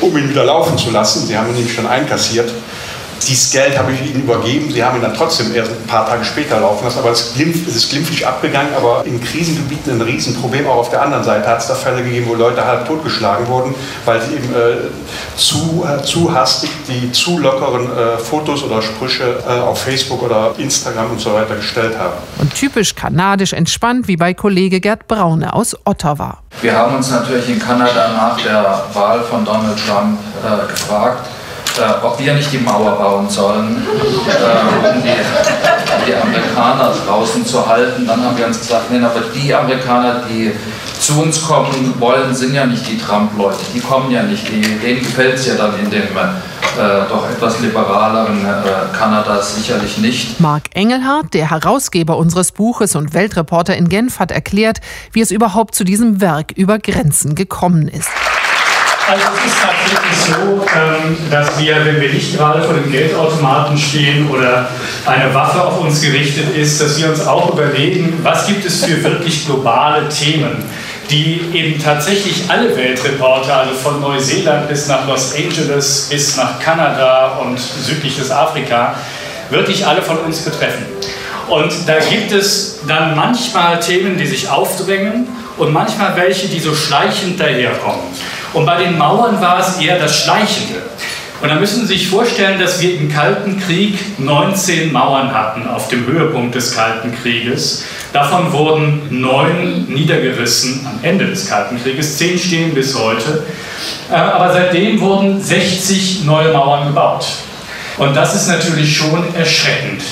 um 0.00 0.16
ihn 0.16 0.28
wieder 0.28 0.44
laufen 0.44 0.78
zu 0.78 0.90
lassen. 0.90 1.26
Sie 1.26 1.36
haben 1.36 1.48
ihn 1.48 1.54
nämlich 1.54 1.74
schon 1.74 1.86
einkassiert. 1.86 2.52
Dieses 3.26 3.50
Geld 3.50 3.78
habe 3.78 3.92
ich 3.92 4.00
ihnen 4.00 4.22
übergeben. 4.22 4.70
Sie 4.70 4.82
haben 4.82 4.96
ihn 4.96 5.02
dann 5.02 5.14
trotzdem 5.14 5.54
erst 5.54 5.70
ein 5.72 5.86
paar 5.86 6.06
Tage 6.06 6.24
später 6.24 6.60
laufen 6.60 6.84
lassen. 6.84 6.98
Aber 6.98 7.10
es, 7.10 7.34
glimpf, 7.34 7.66
es 7.66 7.76
ist 7.76 7.90
glimpflich 7.90 8.26
abgegangen. 8.26 8.72
Aber 8.76 9.04
in 9.04 9.20
Krisengebieten 9.22 9.94
ein 9.94 10.00
Riesenproblem. 10.00 10.66
Auch 10.66 10.76
auf 10.76 10.90
der 10.90 11.02
anderen 11.02 11.24
Seite 11.24 11.48
hat 11.48 11.60
es 11.60 11.66
da 11.66 11.74
Fälle 11.74 12.02
gegeben, 12.02 12.26
wo 12.28 12.34
Leute 12.34 12.64
halb 12.64 12.86
totgeschlagen 12.86 13.46
wurden, 13.48 13.74
weil 14.04 14.20
sie 14.22 14.34
eben 14.34 14.54
äh, 14.54 15.36
zu, 15.36 15.86
äh, 15.86 16.02
zu 16.02 16.32
hastig 16.32 16.70
die 16.88 17.12
zu 17.12 17.38
lockeren 17.38 17.86
äh, 17.86 18.18
Fotos 18.18 18.62
oder 18.62 18.82
Sprüche 18.82 19.42
äh, 19.46 19.60
auf 19.60 19.82
Facebook 19.82 20.22
oder 20.22 20.54
Instagram 20.58 21.12
und 21.12 21.20
so 21.20 21.32
weiter 21.34 21.56
gestellt 21.56 21.98
haben. 21.98 22.14
Und 22.38 22.54
typisch 22.54 22.94
kanadisch 22.94 23.52
entspannt, 23.52 24.08
wie 24.08 24.16
bei 24.16 24.34
Kollege 24.34 24.80
Gerd 24.80 25.06
Braune 25.08 25.52
aus 25.52 25.76
Ottawa. 25.84 26.38
Wir 26.60 26.76
haben 26.76 26.96
uns 26.96 27.10
natürlich 27.10 27.48
in 27.48 27.58
Kanada 27.58 28.12
nach 28.12 28.40
der 28.40 28.84
Wahl 28.92 29.20
von 29.22 29.44
Donald 29.44 29.78
Trump 29.86 30.18
äh, 30.44 30.70
gefragt, 30.70 31.26
äh, 31.78 32.04
ob 32.04 32.18
wir 32.18 32.34
nicht 32.34 32.52
die 32.52 32.58
Mauer 32.58 32.92
bauen 32.92 33.28
sollen, 33.28 33.76
äh, 34.26 34.88
um 34.88 35.02
die, 35.02 36.06
die, 36.06 36.14
Amerikaner 36.14 36.92
draußen 37.06 37.44
zu 37.44 37.66
halten. 37.66 38.06
Dann 38.06 38.24
haben 38.24 38.36
wir 38.36 38.46
uns 38.46 38.60
gesagt, 38.60 38.90
nein, 38.90 39.04
aber 39.04 39.20
die 39.34 39.54
Amerikaner, 39.54 40.22
die 40.28 40.52
zu 41.00 41.22
uns 41.22 41.42
kommen 41.42 41.94
wollen, 41.98 42.34
sind 42.34 42.54
ja 42.54 42.66
nicht 42.66 42.86
die 42.88 42.98
Trump-Leute. 42.98 43.58
Die 43.74 43.80
kommen 43.80 44.10
ja 44.10 44.22
nicht. 44.22 44.48
Die, 44.48 44.60
denen 44.60 45.00
gefällt 45.00 45.34
es 45.34 45.46
ja 45.46 45.54
dann 45.54 45.78
in 45.78 45.90
dem 45.90 46.08
äh, 46.78 47.08
doch 47.08 47.28
etwas 47.28 47.60
liberaleren 47.60 48.44
äh, 48.44 48.96
Kanada 48.96 49.42
sicherlich 49.42 49.98
nicht. 49.98 50.40
Marc 50.40 50.64
Engelhardt, 50.74 51.34
der 51.34 51.50
Herausgeber 51.50 52.16
unseres 52.16 52.52
Buches 52.52 52.94
und 52.94 53.14
Weltreporter 53.14 53.76
in 53.76 53.88
Genf, 53.88 54.18
hat 54.18 54.30
erklärt, 54.30 54.80
wie 55.12 55.20
es 55.20 55.30
überhaupt 55.30 55.74
zu 55.74 55.84
diesem 55.84 56.20
Werk 56.20 56.52
über 56.52 56.78
Grenzen 56.78 57.34
gekommen 57.34 57.88
ist. 57.88 58.10
Also 59.10 59.22
es 59.38 59.52
ist 59.52 59.56
tatsächlich 59.62 60.26
so, 60.26 60.66
ähm, 60.78 61.16
dass 61.30 61.58
wir, 61.58 61.82
wenn 61.86 61.98
wir 61.98 62.12
nicht 62.12 62.36
gerade 62.36 62.62
vor 62.62 62.74
dem 62.74 62.92
Geldautomaten 62.92 63.78
stehen 63.78 64.28
oder 64.28 64.68
eine 65.06 65.32
Waffe 65.32 65.64
auf 65.64 65.80
uns 65.80 66.02
gerichtet 66.02 66.54
ist, 66.54 66.78
dass 66.82 66.98
wir 66.98 67.08
uns 67.08 67.26
auch 67.26 67.50
überlegen, 67.54 68.20
was 68.22 68.46
gibt 68.46 68.66
es 68.66 68.84
für 68.84 69.02
wirklich 69.02 69.46
globale 69.46 70.10
Themen, 70.10 70.62
die 71.08 71.40
eben 71.54 71.82
tatsächlich 71.82 72.42
alle 72.48 72.76
Weltreporter, 72.76 73.60
also 73.60 73.72
von 73.72 73.98
Neuseeland 74.02 74.68
bis 74.68 74.88
nach 74.88 75.08
Los 75.08 75.34
Angeles 75.34 76.08
bis 76.10 76.36
nach 76.36 76.60
Kanada 76.60 77.38
und 77.40 77.58
südliches 77.58 78.30
Afrika, 78.30 78.94
wirklich 79.48 79.86
alle 79.86 80.02
von 80.02 80.18
uns 80.18 80.40
betreffen. 80.40 80.84
Und 81.48 81.72
da 81.86 81.98
gibt 81.98 82.30
es 82.30 82.80
dann 82.86 83.16
manchmal 83.16 83.80
Themen, 83.80 84.18
die 84.18 84.26
sich 84.26 84.50
aufdrängen 84.50 85.26
und 85.56 85.72
manchmal 85.72 86.14
welche, 86.14 86.46
die 86.48 86.60
so 86.60 86.74
schleichend 86.74 87.40
daherkommen. 87.40 88.02
Und 88.58 88.66
bei 88.66 88.82
den 88.82 88.98
Mauern 88.98 89.40
war 89.40 89.60
es 89.60 89.80
eher 89.80 90.00
das 90.00 90.24
Schleichende. 90.24 90.82
Und 91.40 91.48
da 91.48 91.54
müssen 91.54 91.82
Sie 91.82 91.94
sich 91.94 92.08
vorstellen, 92.08 92.58
dass 92.58 92.80
wir 92.80 92.96
im 92.98 93.08
Kalten 93.08 93.60
Krieg 93.60 94.18
19 94.18 94.92
Mauern 94.92 95.32
hatten 95.32 95.68
auf 95.68 95.86
dem 95.86 96.04
Höhepunkt 96.04 96.56
des 96.56 96.74
Kalten 96.74 97.14
Krieges. 97.14 97.84
Davon 98.12 98.52
wurden 98.52 99.02
neun 99.10 99.84
niedergerissen 99.84 100.84
am 100.84 100.98
Ende 101.04 101.26
des 101.26 101.48
Kalten 101.48 101.80
Krieges, 101.80 102.18
zehn 102.18 102.36
stehen 102.36 102.74
bis 102.74 102.98
heute. 102.98 103.44
Äh, 104.10 104.14
aber 104.16 104.52
seitdem 104.52 104.98
wurden 105.00 105.40
60 105.40 106.24
neue 106.24 106.52
Mauern 106.52 106.88
gebaut. 106.88 107.26
Und 107.96 108.16
das 108.16 108.34
ist 108.34 108.48
natürlich 108.48 108.96
schon 108.96 109.36
erschreckend. 109.36 110.02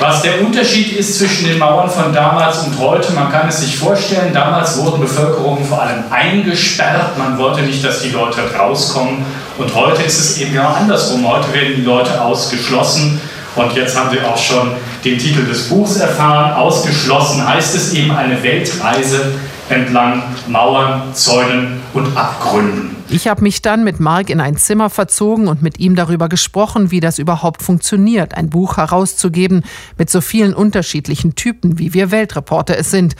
Was 0.00 0.22
der 0.22 0.40
Unterschied 0.40 0.94
ist 0.94 1.18
zwischen 1.18 1.46
den 1.46 1.58
Mauern 1.58 1.90
von 1.90 2.10
damals 2.10 2.60
und 2.60 2.78
heute, 2.78 3.12
man 3.12 3.30
kann 3.30 3.50
es 3.50 3.60
sich 3.60 3.76
vorstellen, 3.76 4.32
damals 4.32 4.78
wurden 4.78 4.98
Bevölkerungen 4.98 5.62
vor 5.62 5.82
allem 5.82 6.04
eingesperrt, 6.08 7.18
man 7.18 7.36
wollte 7.36 7.60
nicht, 7.60 7.84
dass 7.84 8.00
die 8.00 8.08
Leute 8.08 8.40
rauskommen. 8.58 9.22
Und 9.58 9.74
heute 9.74 10.02
ist 10.02 10.18
es 10.18 10.38
eben 10.38 10.54
genau 10.54 10.68
andersrum, 10.68 11.28
heute 11.28 11.52
werden 11.52 11.74
die 11.76 11.82
Leute 11.82 12.18
ausgeschlossen. 12.18 13.20
Und 13.56 13.74
jetzt 13.74 13.94
haben 13.94 14.08
Sie 14.10 14.22
auch 14.22 14.38
schon 14.38 14.72
den 15.04 15.18
Titel 15.18 15.44
des 15.44 15.68
Buchs 15.68 15.96
erfahren, 15.96 16.54
ausgeschlossen 16.54 17.46
heißt 17.46 17.74
es 17.74 17.92
eben 17.92 18.10
eine 18.10 18.42
Weltreise 18.42 19.34
entlang 19.68 20.22
Mauern, 20.48 21.12
Zäunen 21.12 21.79
und 21.94 22.16
Abgründen. 22.16 22.96
Ich 23.08 23.28
habe 23.28 23.42
mich 23.42 23.62
dann 23.62 23.84
mit 23.84 24.00
Mark 24.00 24.30
in 24.30 24.40
ein 24.40 24.56
Zimmer 24.56 24.90
verzogen 24.90 25.48
und 25.48 25.62
mit 25.62 25.78
ihm 25.80 25.96
darüber 25.96 26.28
gesprochen, 26.28 26.90
wie 26.90 27.00
das 27.00 27.18
überhaupt 27.18 27.62
funktioniert, 27.62 28.34
ein 28.34 28.50
Buch 28.50 28.76
herauszugeben 28.76 29.64
mit 29.98 30.10
so 30.10 30.20
vielen 30.20 30.54
unterschiedlichen 30.54 31.34
Typen, 31.34 31.78
wie 31.78 31.92
wir 31.94 32.10
Weltreporter 32.10 32.78
es 32.78 32.90
sind. 32.90 33.16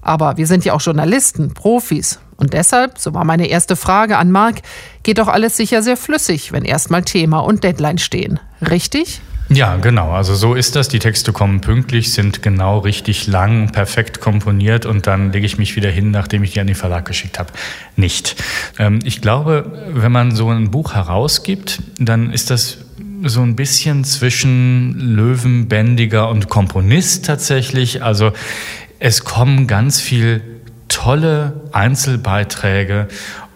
Aber 0.00 0.36
wir 0.36 0.46
sind 0.46 0.64
ja 0.64 0.74
auch 0.74 0.80
Journalisten, 0.80 1.54
Profis. 1.54 2.20
Und 2.36 2.52
deshalb, 2.54 2.98
so 2.98 3.14
war 3.14 3.24
meine 3.24 3.46
erste 3.46 3.76
Frage 3.76 4.16
an 4.18 4.32
Mark, 4.32 4.62
geht 5.04 5.18
doch 5.18 5.28
alles 5.28 5.56
sicher 5.56 5.82
sehr 5.82 5.96
flüssig, 5.96 6.52
wenn 6.52 6.64
erstmal 6.64 7.02
Thema 7.02 7.38
und 7.38 7.62
Deadline 7.62 7.98
stehen. 7.98 8.40
Richtig? 8.60 9.20
Ja, 9.48 9.76
genau. 9.76 10.12
Also 10.12 10.34
so 10.34 10.54
ist 10.54 10.76
das. 10.76 10.88
Die 10.88 10.98
Texte 10.98 11.32
kommen 11.32 11.60
pünktlich, 11.60 12.12
sind 12.12 12.42
genau 12.42 12.78
richtig 12.78 13.26
lang, 13.26 13.70
perfekt 13.70 14.20
komponiert 14.20 14.86
und 14.86 15.06
dann 15.06 15.32
lege 15.32 15.44
ich 15.44 15.58
mich 15.58 15.76
wieder 15.76 15.90
hin, 15.90 16.10
nachdem 16.10 16.42
ich 16.42 16.52
die 16.52 16.60
an 16.60 16.66
den 16.66 16.76
Verlag 16.76 17.04
geschickt 17.04 17.38
habe. 17.38 17.52
Nicht. 17.96 18.36
Ähm, 18.78 19.00
ich 19.04 19.20
glaube, 19.20 19.88
wenn 19.92 20.12
man 20.12 20.34
so 20.34 20.48
ein 20.48 20.70
Buch 20.70 20.94
herausgibt, 20.94 21.82
dann 21.98 22.32
ist 22.32 22.50
das 22.50 22.78
so 23.24 23.42
ein 23.42 23.54
bisschen 23.54 24.04
zwischen 24.04 24.98
Löwenbändiger 24.98 26.28
und 26.28 26.48
Komponist 26.48 27.26
tatsächlich. 27.26 28.02
Also 28.02 28.32
es 28.98 29.24
kommen 29.24 29.66
ganz 29.66 30.00
viel 30.00 30.42
tolle 30.88 31.62
Einzelbeiträge 31.72 33.08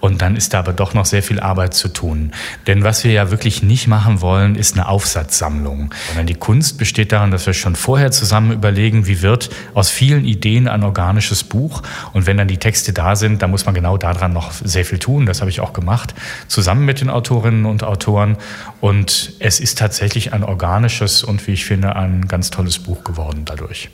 und 0.07 0.23
dann 0.23 0.37
ist 0.37 0.55
da 0.55 0.61
aber 0.61 0.73
doch 0.73 0.95
noch 0.95 1.05
sehr 1.05 1.23
viel 1.23 1.41
Arbeit 1.41 1.75
zu 1.75 1.89
tun. 1.89 2.33
Denn 2.67 2.85
was 2.85 3.03
wir 3.03 3.13
ja 3.13 3.31
wirklich 3.31 3.63
nicht 3.63 3.89
machen 3.89 4.21
wollen, 4.21 4.55
ist 4.55 4.75
eine 4.75 4.89
Aufsatzsammlung. 4.89 5.93
Sondern 6.09 6.27
die 6.27 6.35
Kunst 6.35 6.79
besteht 6.79 7.13
darin, 7.13 7.33
dass 7.33 7.45
wir 7.47 7.55
schon 7.55 7.75
vorher 7.75 8.13
zusammen 8.13 8.53
überlegen, 8.53 9.07
wie 9.07 9.21
wird 9.21 9.51
aus 9.75 9.91
vielen 9.91 10.25
Ideen 10.25 10.69
ein 10.69 10.85
organisches 10.85 11.43
Buch. 11.43 11.83
Und 12.13 12.27
wenn 12.27 12.37
dann 12.37 12.49
die 12.49 12.59
Texte 12.59 12.93
da 12.93 13.17
sind, 13.17 13.43
dann 13.43 13.51
muss 13.51 13.67
man 13.67 13.75
genau 13.75 13.99
daran 13.99 14.33
noch 14.33 14.53
sehr 14.53 14.85
viel 14.85 14.99
tun. 14.99 15.27
Das 15.27 15.41
habe 15.41 15.51
ich 15.51 15.61
auch 15.61 15.73
gemacht, 15.73 16.15
zusammen 16.47 16.85
mit 16.85 17.01
den 17.01 17.11
Autorinnen 17.11 17.67
und 17.67 17.83
Autoren. 17.83 18.37
Und 18.81 19.33
es 19.41 19.59
ist 19.59 19.79
tatsächlich 19.79 20.33
ein 20.33 20.45
organisches 20.45 21.25
und, 21.25 21.47
wie 21.49 21.53
ich 21.53 21.65
finde, 21.65 21.97
ein 21.97 22.29
ganz 22.29 22.51
tolles 22.51 22.79
Buch 22.79 23.03
geworden 23.03 23.43
dadurch. 23.45 23.91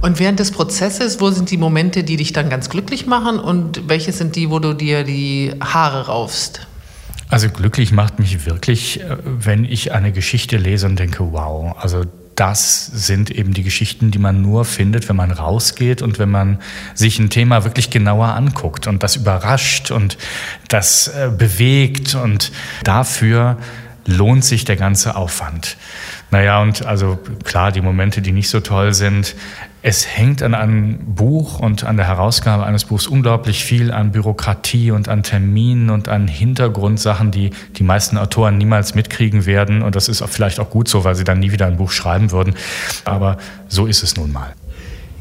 Und 0.00 0.18
während 0.18 0.38
des 0.38 0.50
Prozesses, 0.50 1.20
wo 1.20 1.30
sind 1.30 1.50
die 1.50 1.56
Momente, 1.56 2.04
die 2.04 2.16
dich 2.16 2.32
dann 2.32 2.50
ganz 2.50 2.68
glücklich 2.68 3.06
machen 3.06 3.38
und 3.38 3.88
welche 3.88 4.12
sind 4.12 4.36
die, 4.36 4.50
wo 4.50 4.58
du 4.58 4.74
dir 4.74 5.04
die 5.04 5.54
Haare 5.60 6.06
raufst? 6.06 6.66
Also 7.28 7.48
glücklich 7.48 7.92
macht 7.92 8.18
mich 8.18 8.46
wirklich, 8.46 9.00
äh, 9.00 9.16
wenn 9.24 9.64
ich 9.64 9.92
eine 9.92 10.12
Geschichte 10.12 10.58
lese 10.58 10.86
und 10.86 10.98
denke, 10.98 11.32
wow, 11.32 11.74
also 11.78 12.04
das 12.36 12.86
sind 12.86 13.30
eben 13.30 13.54
die 13.54 13.62
Geschichten, 13.62 14.10
die 14.10 14.18
man 14.18 14.42
nur 14.42 14.66
findet, 14.66 15.08
wenn 15.08 15.16
man 15.16 15.30
rausgeht 15.30 16.02
und 16.02 16.18
wenn 16.18 16.30
man 16.30 16.60
sich 16.94 17.18
ein 17.18 17.30
Thema 17.30 17.64
wirklich 17.64 17.90
genauer 17.90 18.28
anguckt 18.28 18.86
und 18.86 19.02
das 19.02 19.16
überrascht 19.16 19.90
und 19.90 20.18
das 20.68 21.08
äh, 21.08 21.30
bewegt 21.36 22.14
und 22.14 22.52
dafür 22.84 23.56
lohnt 24.06 24.44
sich 24.44 24.64
der 24.64 24.76
ganze 24.76 25.16
Aufwand. 25.16 25.76
Naja, 26.36 26.60
und 26.60 26.84
also 26.84 27.18
klar, 27.44 27.72
die 27.72 27.80
Momente, 27.80 28.20
die 28.20 28.30
nicht 28.30 28.50
so 28.50 28.60
toll 28.60 28.92
sind, 28.92 29.34
es 29.80 30.06
hängt 30.06 30.42
an 30.42 30.52
einem 30.52 30.98
Buch 30.98 31.60
und 31.60 31.84
an 31.84 31.96
der 31.96 32.06
Herausgabe 32.06 32.66
eines 32.66 32.84
Buchs 32.84 33.06
unglaublich 33.06 33.64
viel 33.64 33.90
an 33.90 34.12
Bürokratie 34.12 34.90
und 34.90 35.08
an 35.08 35.22
Terminen 35.22 35.88
und 35.88 36.10
an 36.10 36.28
Hintergrundsachen, 36.28 37.30
die 37.30 37.52
die 37.76 37.84
meisten 37.84 38.18
Autoren 38.18 38.58
niemals 38.58 38.94
mitkriegen 38.94 39.46
werden. 39.46 39.80
Und 39.80 39.96
das 39.96 40.10
ist 40.10 40.20
auch 40.20 40.28
vielleicht 40.28 40.60
auch 40.60 40.68
gut 40.68 40.88
so, 40.88 41.04
weil 41.04 41.14
sie 41.14 41.24
dann 41.24 41.38
nie 41.38 41.52
wieder 41.52 41.68
ein 41.68 41.78
Buch 41.78 41.90
schreiben 41.90 42.30
würden. 42.32 42.54
Aber 43.06 43.38
so 43.68 43.86
ist 43.86 44.02
es 44.02 44.18
nun 44.18 44.30
mal. 44.30 44.52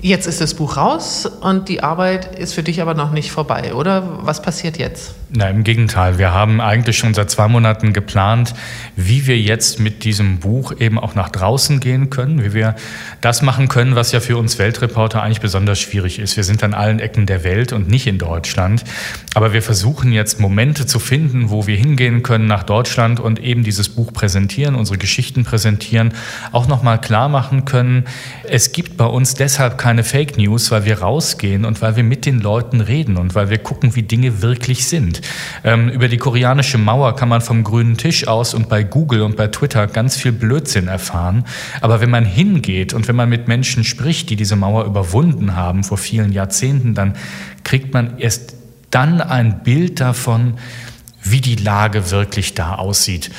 Jetzt 0.01 0.27
ist 0.27 0.41
das 0.41 0.53
Buch 0.53 0.75
raus 0.75 1.25
und 1.25 1.69
die 1.69 1.81
Arbeit 1.81 2.38
ist 2.38 2.53
für 2.55 2.62
dich 2.62 2.81
aber 2.81 2.93
noch 2.93 3.12
nicht 3.12 3.31
vorbei, 3.31 3.74
oder? 3.74 4.19
Was 4.25 4.41
passiert 4.41 4.77
jetzt? 4.77 5.15
Na, 5.29 5.50
im 5.50 5.63
Gegenteil. 5.63 6.20
Wir 6.20 6.34
haben 6.34 6.62
eigentlich 6.62 6.98
schon 6.98 7.15
seit 7.15 7.32
zwei 7.32 7.48
Monaten 7.48 7.94
geplant, 7.94 8.53
wie 8.96 9.25
wir 9.25 9.39
jetzt 9.39 9.79
mit 9.79 10.03
diesem 10.03 10.38
Buch 10.38 10.74
eben 10.79 11.00
auch 11.00 11.15
nach 11.15 11.29
draußen 11.29 11.79
gehen 11.79 12.12
können, 12.12 12.44
wie 12.44 12.53
wir 12.53 12.75
das 13.22 13.41
machen 13.41 13.67
können, 13.67 13.96
was 13.96 14.12
ja 14.12 14.20
für 14.20 14.38
uns 14.38 14.60
Weltreporter 14.60 15.24
eigentlich 15.24 15.41
besonders 15.41 15.79
schwierig 15.79 16.20
ist. 16.20 16.38
Wir 16.38 16.44
sind 16.44 16.63
an 16.63 16.75
allen 16.75 17.00
Ecken 17.00 17.25
der 17.25 17.44
Welt 17.44 17.74
und 17.74 17.89
nicht 17.89 18.05
in 18.05 18.20
Deutschland. 18.20 18.84
Aber 19.34 19.51
wir 19.51 19.63
versuchen 19.63 20.12
jetzt 20.12 20.39
Momente 20.39 20.86
zu 20.86 21.00
finden, 21.00 21.50
wo 21.50 21.65
wir 21.65 21.75
hingehen 21.75 22.22
können 22.22 22.46
nach 22.46 22.63
Deutschland 22.63 23.20
und 23.20 23.39
eben 23.39 23.63
dieses 23.63 23.89
Buch 23.89 24.13
präsentieren, 24.13 24.75
unsere 24.75 25.00
Geschichten 25.00 25.44
präsentieren, 25.44 26.13
auch 26.51 26.67
nochmal 26.67 27.01
klar 27.01 27.29
machen 27.29 27.65
können, 27.65 28.05
es 28.48 28.72
gibt 28.72 28.96
bei 28.96 29.05
uns 29.05 29.34
deshalb 29.34 29.77
keine 29.79 30.03
Fake 30.03 30.38
News, 30.38 30.70
weil 30.70 30.86
wir 30.86 31.00
rausgehen 31.00 31.65
und 31.65 31.82
weil 31.82 31.96
wir 31.96 32.03
mit 32.03 32.25
den 32.25 32.39
Leuten 32.39 32.79
reden 32.79 33.17
und 33.17 33.34
weil 33.34 33.50
wir 33.50 33.58
gucken, 33.58 33.96
wie 33.96 34.03
Dinge 34.03 34.41
wirklich 34.41 34.88
sind. 34.88 35.14
Ähm, 35.63 35.89
über 35.89 36.07
die 36.07 36.17
koreanische 36.17 36.77
Mauer 36.77 37.15
kann 37.15 37.29
man 37.29 37.41
vom 37.41 37.63
grünen 37.63 37.98
Tisch 37.98 38.27
aus 38.27 38.53
und 38.53 38.69
bei 38.69 38.84
Google 38.84 39.22
und 39.22 39.36
bei 39.36 39.48
Twitter 39.48 39.88
ganz 39.88 40.17
viel 40.17 40.31
Blödsinn 40.31 40.88
erfahren. 40.88 41.45
Aber 41.81 42.01
wenn 42.01 42.10
man 42.10 42.25
hingeht 42.25 42.93
und 42.93 43.07
wenn 43.07 43.15
man 43.15 43.29
mit 43.29 43.48
Menschen 43.48 43.84
spricht, 43.84 44.29
die 44.29 44.36
diese 44.36 44.55
Mauer 44.55 44.86
überwunden 44.86 45.55
haben 45.55 45.84
vor 45.84 45.98
vielen 45.98 46.31
Jahrzehnten, 46.31 46.93
dann 46.93 47.15
kriegt 47.63 47.93
man 47.93 48.17
erst 48.17 48.55
dann 48.91 49.22
ein 49.22 49.63
Bild 49.63 50.00
davon, 50.00 50.55
wie 51.22 51.41
die 51.41 51.55
Lage 51.55 52.12
wirklich 52.12 52.53
da 52.53 52.75
aussieht. 52.75 53.31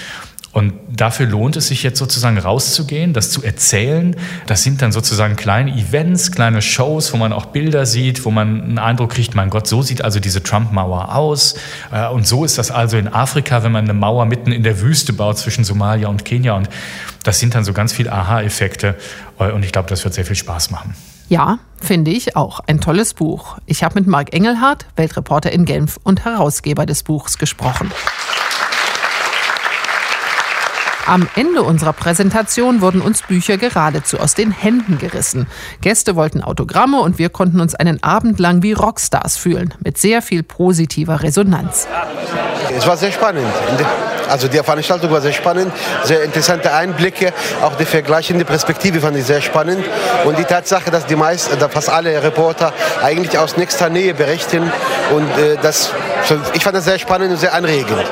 Und 0.57 0.73
dafür 0.89 1.27
lohnt 1.27 1.55
es 1.57 1.67
sich 1.67 1.83
jetzt 1.83 1.99
sozusagen 1.99 2.39
rauszugehen, 2.39 3.13
das 3.13 3.29
zu 3.31 3.43
erzählen. 3.43 4.17
Das 4.47 4.63
sind 4.63 4.81
dann 4.81 4.91
sozusagen 4.91 5.37
kleine 5.37 5.71
Events, 5.73 6.33
kleine 6.33 6.63
Shows, 6.63 7.13
wo 7.13 7.19
man 7.19 7.35
auch 7.35 7.45
Bilder 7.45 7.85
sieht, 7.85 8.25
wo 8.25 8.31
man 8.31 8.63
einen 8.63 8.79
Eindruck 8.79 9.11
kriegt, 9.11 9.35
mein 9.35 9.51
Gott, 9.51 9.66
so 9.66 9.83
sieht 9.83 10.01
also 10.01 10.19
diese 10.19 10.42
Trump-Mauer 10.42 11.14
aus. 11.14 11.57
Äh, 11.92 12.09
und 12.09 12.27
so 12.27 12.42
ist 12.42 12.57
das 12.57 12.71
also 12.71 12.97
in 12.97 13.07
Afrika, 13.07 13.64
wenn 13.64 13.73
man 13.73 13.85
eine 13.85 13.92
Mauer 13.92 14.25
mitten 14.25 14.51
in 14.51 14.62
der 14.62 14.81
Wüste 14.81 15.12
baut 15.12 15.37
zwischen 15.37 15.62
Somalia 15.62 16.09
und 16.09 16.25
Kenia. 16.25 16.55
Und 16.55 16.71
das 17.23 17.38
sind 17.38 17.55
dann 17.55 17.64
so 17.64 17.75
ganz 17.75 17.92
viele 17.92 18.11
Aha-Effekte. 18.11 18.95
Äh, 19.38 19.53
und 19.53 19.62
ich 19.62 19.73
glaube, 19.73 19.90
das 19.90 20.05
wird 20.05 20.14
sehr 20.14 20.25
viel 20.25 20.37
Spaß 20.37 20.71
machen. 20.71 20.95
Ja, 21.29 21.59
finde 21.83 22.12
ich 22.12 22.35
auch. 22.35 22.61
Ein 22.66 22.81
tolles 22.81 23.12
Buch. 23.12 23.59
Ich 23.66 23.85
habe 23.85 23.97
mit 23.97 24.07
Marc 24.07 24.33
Engelhardt, 24.33 24.87
Weltreporter 24.97 25.53
in 25.53 25.66
Genf 25.66 25.99
und 26.03 26.25
Herausgeber 26.25 26.87
des 26.87 27.03
Buchs, 27.03 27.37
gesprochen. 27.37 27.92
Am 31.07 31.29
Ende 31.37 31.62
unserer 31.62 31.92
Präsentation 31.92 32.81
wurden 32.81 33.01
uns 33.01 33.23
Bücher 33.23 33.59
geradezu 33.59 34.19
aus 34.19 34.35
den 34.35 34.51
Händen 34.51 34.99
gerissen. 34.99 35.47
Gäste 35.81 36.16
wollten 36.16 36.42
Autogramme 36.42 37.01
und 37.01 37.21
wir 37.21 37.29
konnten 37.29 37.61
uns 37.61 37.77
einen 37.77 38.03
Abend 38.03 38.40
lang 38.40 38.64
wie 38.64 38.73
Rockstars 38.73 39.37
fühlen, 39.37 39.73
mit 39.85 39.99
sehr 39.99 40.21
viel 40.21 40.42
positiver 40.42 41.23
Resonanz. 41.23 41.87
Es 42.77 42.88
war 42.88 42.97
sehr 42.97 43.12
spannend. 43.12 43.47
Also 44.29 44.49
die 44.49 44.59
Veranstaltung 44.59 45.11
war 45.11 45.21
sehr 45.21 45.33
spannend, 45.33 45.73
sehr 46.05 46.23
interessante 46.23 46.73
Einblicke, 46.73 47.33
auch 47.62 47.77
die 47.77 47.85
vergleichende 47.85 48.45
Perspektive 48.45 49.01
fand 49.01 49.17
ich 49.17 49.25
sehr 49.25 49.41
spannend 49.41 49.85
und 50.25 50.39
die 50.39 50.45
Tatsache, 50.45 50.91
dass 50.91 51.07
die 51.07 51.17
meisten, 51.17 51.57
fast 51.71 51.91
alle 51.91 52.23
Reporter 52.23 52.73
eigentlich 53.03 53.39
aus 53.39 53.57
nächster 53.57 53.89
Nähe 53.89 54.15
berichten 54.15 54.71
und 55.15 55.31
äh, 55.39 55.57
das, 55.62 55.91
ich 56.55 56.62
fand 56.62 56.77
das 56.77 56.85
sehr 56.85 56.99
spannend 56.99 57.31
und 57.31 57.37
sehr 57.39 57.55
anregend. 57.55 58.05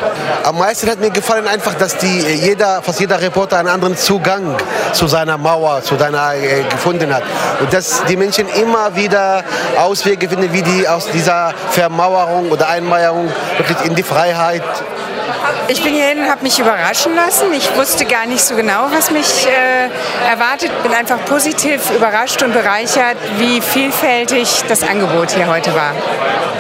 Am 0.45 0.59
meisten 0.59 0.89
hat 0.91 1.01
mir 1.01 1.11
gefallen 1.11 1.49
einfach, 1.49 1.75
dass 1.75 1.97
die, 1.97 2.21
jeder, 2.21 2.83
fast 2.83 3.01
jeder 3.01 3.21
Reporter 3.21 3.59
einen 3.59 3.69
anderen 3.69 3.97
Zugang 3.97 4.57
zu 4.93 5.07
seiner 5.07 5.39
Mauer, 5.39 5.83
zu 5.83 5.97
deiner 5.97 6.35
äh, 6.35 6.63
gefunden 6.71 7.15
hat 7.15 7.23
und 7.61 7.73
dass 7.73 8.05
die 8.05 8.17
Menschen 8.17 8.49
immer 8.49 8.95
wieder 8.95 9.45
Auswege 9.79 10.29
finden, 10.29 10.53
wie 10.53 10.63
die 10.63 10.89
aus 10.89 11.09
dieser 11.11 11.53
Vermauerung 11.71 12.51
oder 12.51 12.69
Einmeierung 12.69 13.29
wirklich 13.57 13.87
in 13.87 13.95
die 13.95 14.03
Freiheit 14.03 14.63
ich 15.69 15.83
bin 15.83 15.95
hierhin 15.95 16.21
und 16.21 16.31
habe 16.31 16.43
mich 16.43 16.59
überraschen 16.59 17.15
lassen. 17.15 17.53
Ich 17.53 17.75
wusste 17.77 18.05
gar 18.05 18.27
nicht 18.27 18.43
so 18.43 18.55
genau, 18.55 18.89
was 18.91 19.11
mich 19.11 19.47
äh, 19.47 19.89
erwartet. 20.29 20.71
Bin 20.83 20.93
einfach 20.93 21.25
positiv 21.25 21.91
überrascht 21.91 22.43
und 22.43 22.53
bereichert, 22.53 23.17
wie 23.39 23.61
vielfältig 23.61 24.49
das 24.69 24.83
Angebot 24.83 25.31
hier 25.31 25.47
heute 25.47 25.75
war. 25.75 25.93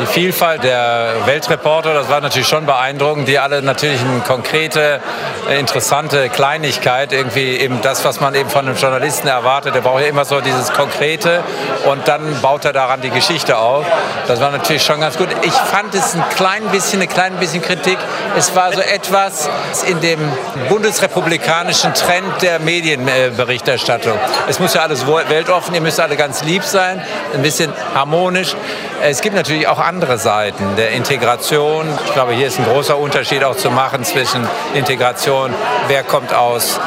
Die 0.01 0.07
Vielfalt 0.07 0.64
der 0.64 1.14
Weltreporter, 1.25 1.95
das 1.95 2.09
war 2.09 2.21
natürlich 2.21 2.49
schon 2.49 2.67
beeindruckend. 2.67 3.29
Die 3.29 3.38
alle 3.38 3.62
natürlich 3.62 4.01
eine 4.01 4.21
konkrete, 4.21 5.01
interessante 5.49 6.29
Kleinigkeit, 6.31 7.12
irgendwie 7.12 7.59
eben 7.59 7.81
das, 7.81 8.05
was 8.05 8.21
man 8.21 8.35
eben 8.35 8.51
von 8.51 8.67
einem 8.67 8.77
Journalisten 8.77 9.29
erwartet. 9.29 9.75
Der 9.75 9.83
braucht 9.83 10.03
ja 10.03 10.09
immer 10.09 10.25
so 10.25 10.40
dieses 10.40 10.73
Konkrete 10.73 11.45
und 11.85 12.09
dann 12.09 12.40
baut 12.40 12.64
er 12.64 12.73
daran 12.73 13.03
die 13.03 13.11
Geschichte 13.11 13.57
auf. 13.57 13.87
Das 14.27 14.40
war 14.40 14.51
natürlich 14.51 14.83
schon 14.83 15.01
ganz 15.01 15.17
gut. 15.17 15.29
Ich 15.43 15.53
fand 15.53 15.95
es 15.95 16.14
ein 16.14 16.25
klein 16.35 16.64
bisschen, 16.73 17.01
ein 17.01 17.09
klein 17.09 17.37
bisschen 17.37 17.62
Kritik. 17.62 17.99
Es 18.37 18.57
war 18.57 18.73
so 18.73 18.81
etwas 18.94 19.48
in 19.88 20.00
dem 20.00 20.20
bundesrepublikanischen 20.68 21.94
Trend 21.94 22.42
der 22.42 22.61
Medienberichterstattung. 22.61 24.16
Es 24.48 24.61
muss 24.61 24.74
ja 24.74 24.83
alles 24.83 25.04
weltoffen, 25.07 25.74
ihr 25.74 25.80
müsst 25.80 25.98
alle 25.98 26.16
ganz 26.16 26.44
lieb 26.44 26.62
sein, 26.62 27.02
ein 27.35 27.42
bisschen 27.42 27.72
harmonisch. 27.92 28.54
Es 29.02 29.20
gibt 29.20 29.35
natürlich 29.35 29.66
auch 29.66 29.80
andere 29.80 30.16
Seiten 30.16 30.76
der 30.76 30.90
Integration. 30.90 31.87
Ich 32.07 32.12
glaube, 32.14 32.35
hier 32.35 32.46
ist 32.46 32.61
ein 32.61 32.66
großer 32.66 32.96
Unterschied 32.96 33.42
auch 33.42 33.57
zu 33.57 33.70
machen 33.70 34.04
zwischen 34.04 34.46
Integration, 34.74 35.52
wer 35.88 36.04
kommt 36.04 36.33
aus 36.33 36.78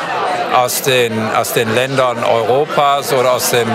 aus 0.54 0.82
den, 0.82 1.14
aus 1.36 1.52
den 1.52 1.76
Ländern 1.76 2.24
Europas 2.24 3.12
oder 3.12 3.34
aus 3.34 3.50
dem 3.52 3.68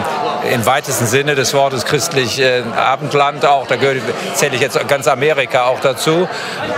im 0.51 0.67
weitesten 0.67 1.07
Sinne 1.07 1.35
des 1.35 1.55
Wortes 1.55 1.85
christlich 1.85 2.41
äh, 2.41 2.63
Abendland 2.77 3.47
auch, 3.47 3.67
da 3.67 3.77
gehört, 3.77 3.99
zähle 4.35 4.55
ich 4.57 4.61
jetzt 4.61 4.79
ganz 4.89 5.07
Amerika 5.07 5.65
auch 5.65 5.81
dazu, 5.81 6.29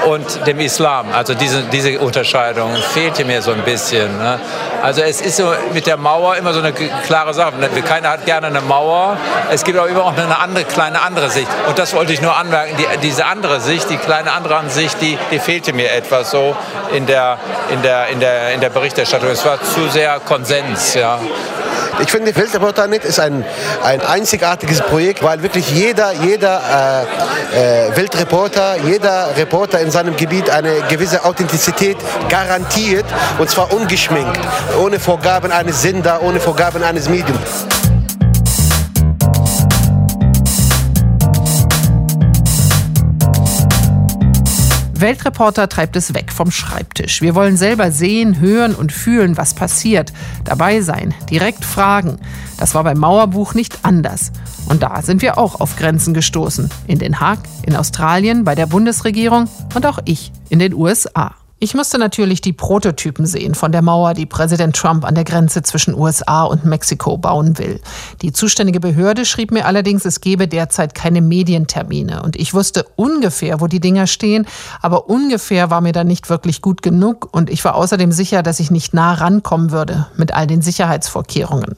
und 0.07 0.46
dem 0.46 0.61
Islam. 0.61 1.07
Also 1.12 1.35
diese, 1.35 1.62
diese 1.62 1.98
Unterscheidung 1.98 2.74
fehlte 2.92 3.24
mir 3.24 3.42
so 3.42 3.53
ein 3.53 3.62
bisschen. 3.62 4.18
Ne? 4.18 4.38
Also 4.83 5.03
es 5.03 5.20
ist 5.20 5.37
so 5.37 5.53
mit 5.72 5.87
der 5.87 5.96
Mauer 5.96 6.37
immer 6.37 6.53
so 6.53 6.61
eine 6.61 6.72
klare 6.72 7.33
Sache. 7.33 7.53
Keiner 7.87 8.11
hat 8.11 8.27
gerne 8.27 8.48
eine 8.48 8.61
Mauer. 8.61 9.16
Es 9.50 9.64
gibt 9.64 9.79
aber 9.79 9.88
immer 9.88 10.05
auch 10.05 10.16
eine 10.16 10.38
andere, 10.38 10.64
kleine 10.64 11.00
andere 11.00 11.31
Sicht. 11.31 11.48
Und 11.68 11.79
das 11.79 11.94
wollte 11.94 12.12
ich 12.12 12.20
nur 12.20 12.37
anmerken. 12.37 12.77
Die, 12.77 12.98
diese 12.98 13.24
andere 13.24 13.61
Sicht, 13.61 13.88
die 13.90 13.96
kleine 13.96 14.33
andere 14.33 14.57
Ansicht, 14.57 15.00
die, 15.00 15.18
die 15.31 15.38
fehlte 15.38 15.72
mir 15.72 15.90
etwas 15.90 16.31
so 16.31 16.55
in 16.92 17.07
der, 17.07 17.38
in 17.70 17.83
der, 17.83 18.09
in 18.09 18.20
der, 18.20 18.53
in 18.53 18.61
der 18.61 18.70
Berichterstattung. 18.70 19.31
Es 19.31 19.44
war 19.44 19.62
zu 19.62 19.88
sehr 19.88 20.20
Konsens. 20.20 20.94
Ja. 20.94 21.18
Ich 22.00 22.10
finde, 22.10 22.34
Weltreporter.net 22.34 23.04
ist 23.04 23.20
ein, 23.20 23.44
ein 23.82 24.00
einzigartiges 24.00 24.80
Projekt, 24.80 25.22
weil 25.22 25.42
wirklich 25.42 25.70
jeder, 25.70 26.12
jeder 26.12 27.06
äh, 27.52 27.88
äh, 27.88 27.96
Weltreporter, 27.96 28.76
jeder 28.84 29.37
Reporter 29.37 29.80
in 29.80 29.90
seinem 29.90 30.16
Gebiet 30.16 30.50
eine 30.50 30.82
gewisse 30.88 31.24
Authentizität 31.24 31.96
garantiert 32.28 33.06
und 33.38 33.48
zwar 33.48 33.72
ungeschminkt, 33.72 34.40
ohne 34.82 34.98
Vorgaben 34.98 35.52
eines 35.52 35.82
Sender, 35.82 36.22
ohne 36.22 36.40
Vorgaben 36.40 36.82
eines 36.82 37.08
Mediums. 37.08 37.66
Weltreporter 45.04 45.68
treibt 45.68 45.96
es 45.96 46.14
weg 46.14 46.32
vom 46.32 46.50
Schreibtisch. 46.50 47.20
Wir 47.20 47.34
wollen 47.34 47.58
selber 47.58 47.90
sehen, 47.90 48.40
hören 48.40 48.74
und 48.74 48.90
fühlen, 48.90 49.36
was 49.36 49.52
passiert. 49.52 50.14
Dabei 50.44 50.80
sein, 50.80 51.12
direkt 51.28 51.62
fragen. 51.62 52.18
Das 52.56 52.74
war 52.74 52.84
beim 52.84 52.96
Mauerbuch 52.96 53.52
nicht 53.52 53.80
anders. 53.82 54.32
Und 54.66 54.82
da 54.82 55.02
sind 55.02 55.20
wir 55.20 55.36
auch 55.36 55.60
auf 55.60 55.76
Grenzen 55.76 56.14
gestoßen. 56.14 56.70
In 56.86 56.98
Den 56.98 57.20
Haag, 57.20 57.40
in 57.66 57.76
Australien, 57.76 58.44
bei 58.44 58.54
der 58.54 58.64
Bundesregierung 58.64 59.46
und 59.74 59.84
auch 59.84 59.98
ich 60.06 60.32
in 60.48 60.58
den 60.58 60.72
USA. 60.72 61.34
Ich 61.64 61.72
musste 61.72 61.96
natürlich 61.96 62.42
die 62.42 62.53
Prototypen 62.53 63.24
sehen 63.24 63.55
von 63.55 63.72
der 63.72 63.81
Mauer, 63.81 64.12
die 64.12 64.27
Präsident 64.27 64.77
Trump 64.77 65.03
an 65.03 65.14
der 65.14 65.24
Grenze 65.24 65.62
zwischen 65.62 65.94
USA 65.94 66.42
und 66.42 66.66
Mexiko 66.66 67.16
bauen 67.16 67.57
will. 67.57 67.81
Die 68.20 68.33
zuständige 68.35 68.81
Behörde 68.81 69.24
schrieb 69.24 69.50
mir 69.50 69.64
allerdings, 69.64 70.05
es 70.05 70.20
gebe 70.20 70.46
derzeit 70.46 70.94
keine 70.94 71.22
Medientermine. 71.22 72.22
Und 72.22 72.37
ich 72.37 72.53
wusste 72.53 72.85
ungefähr, 72.96 73.62
wo 73.62 73.66
die 73.66 73.81
Dinger 73.81 74.07
stehen, 74.07 74.46
aber 74.83 75.09
ungefähr 75.09 75.70
war 75.70 75.81
mir 75.81 75.92
dann 75.92 76.07
nicht 76.07 76.29
wirklich 76.29 76.61
gut 76.61 76.83
genug 76.83 77.31
und 77.33 77.48
ich 77.48 77.64
war 77.64 77.77
außerdem 77.77 78.12
sicher, 78.12 78.42
dass 78.42 78.61
ich 78.61 78.70
nicht 78.70 78.92
nah 78.92 79.14
rankommen 79.14 79.70
würde 79.70 80.07
mit 80.18 80.35
all 80.35 80.46
den 80.46 80.61
Sicherheitsvorkehrungen. 80.61 81.77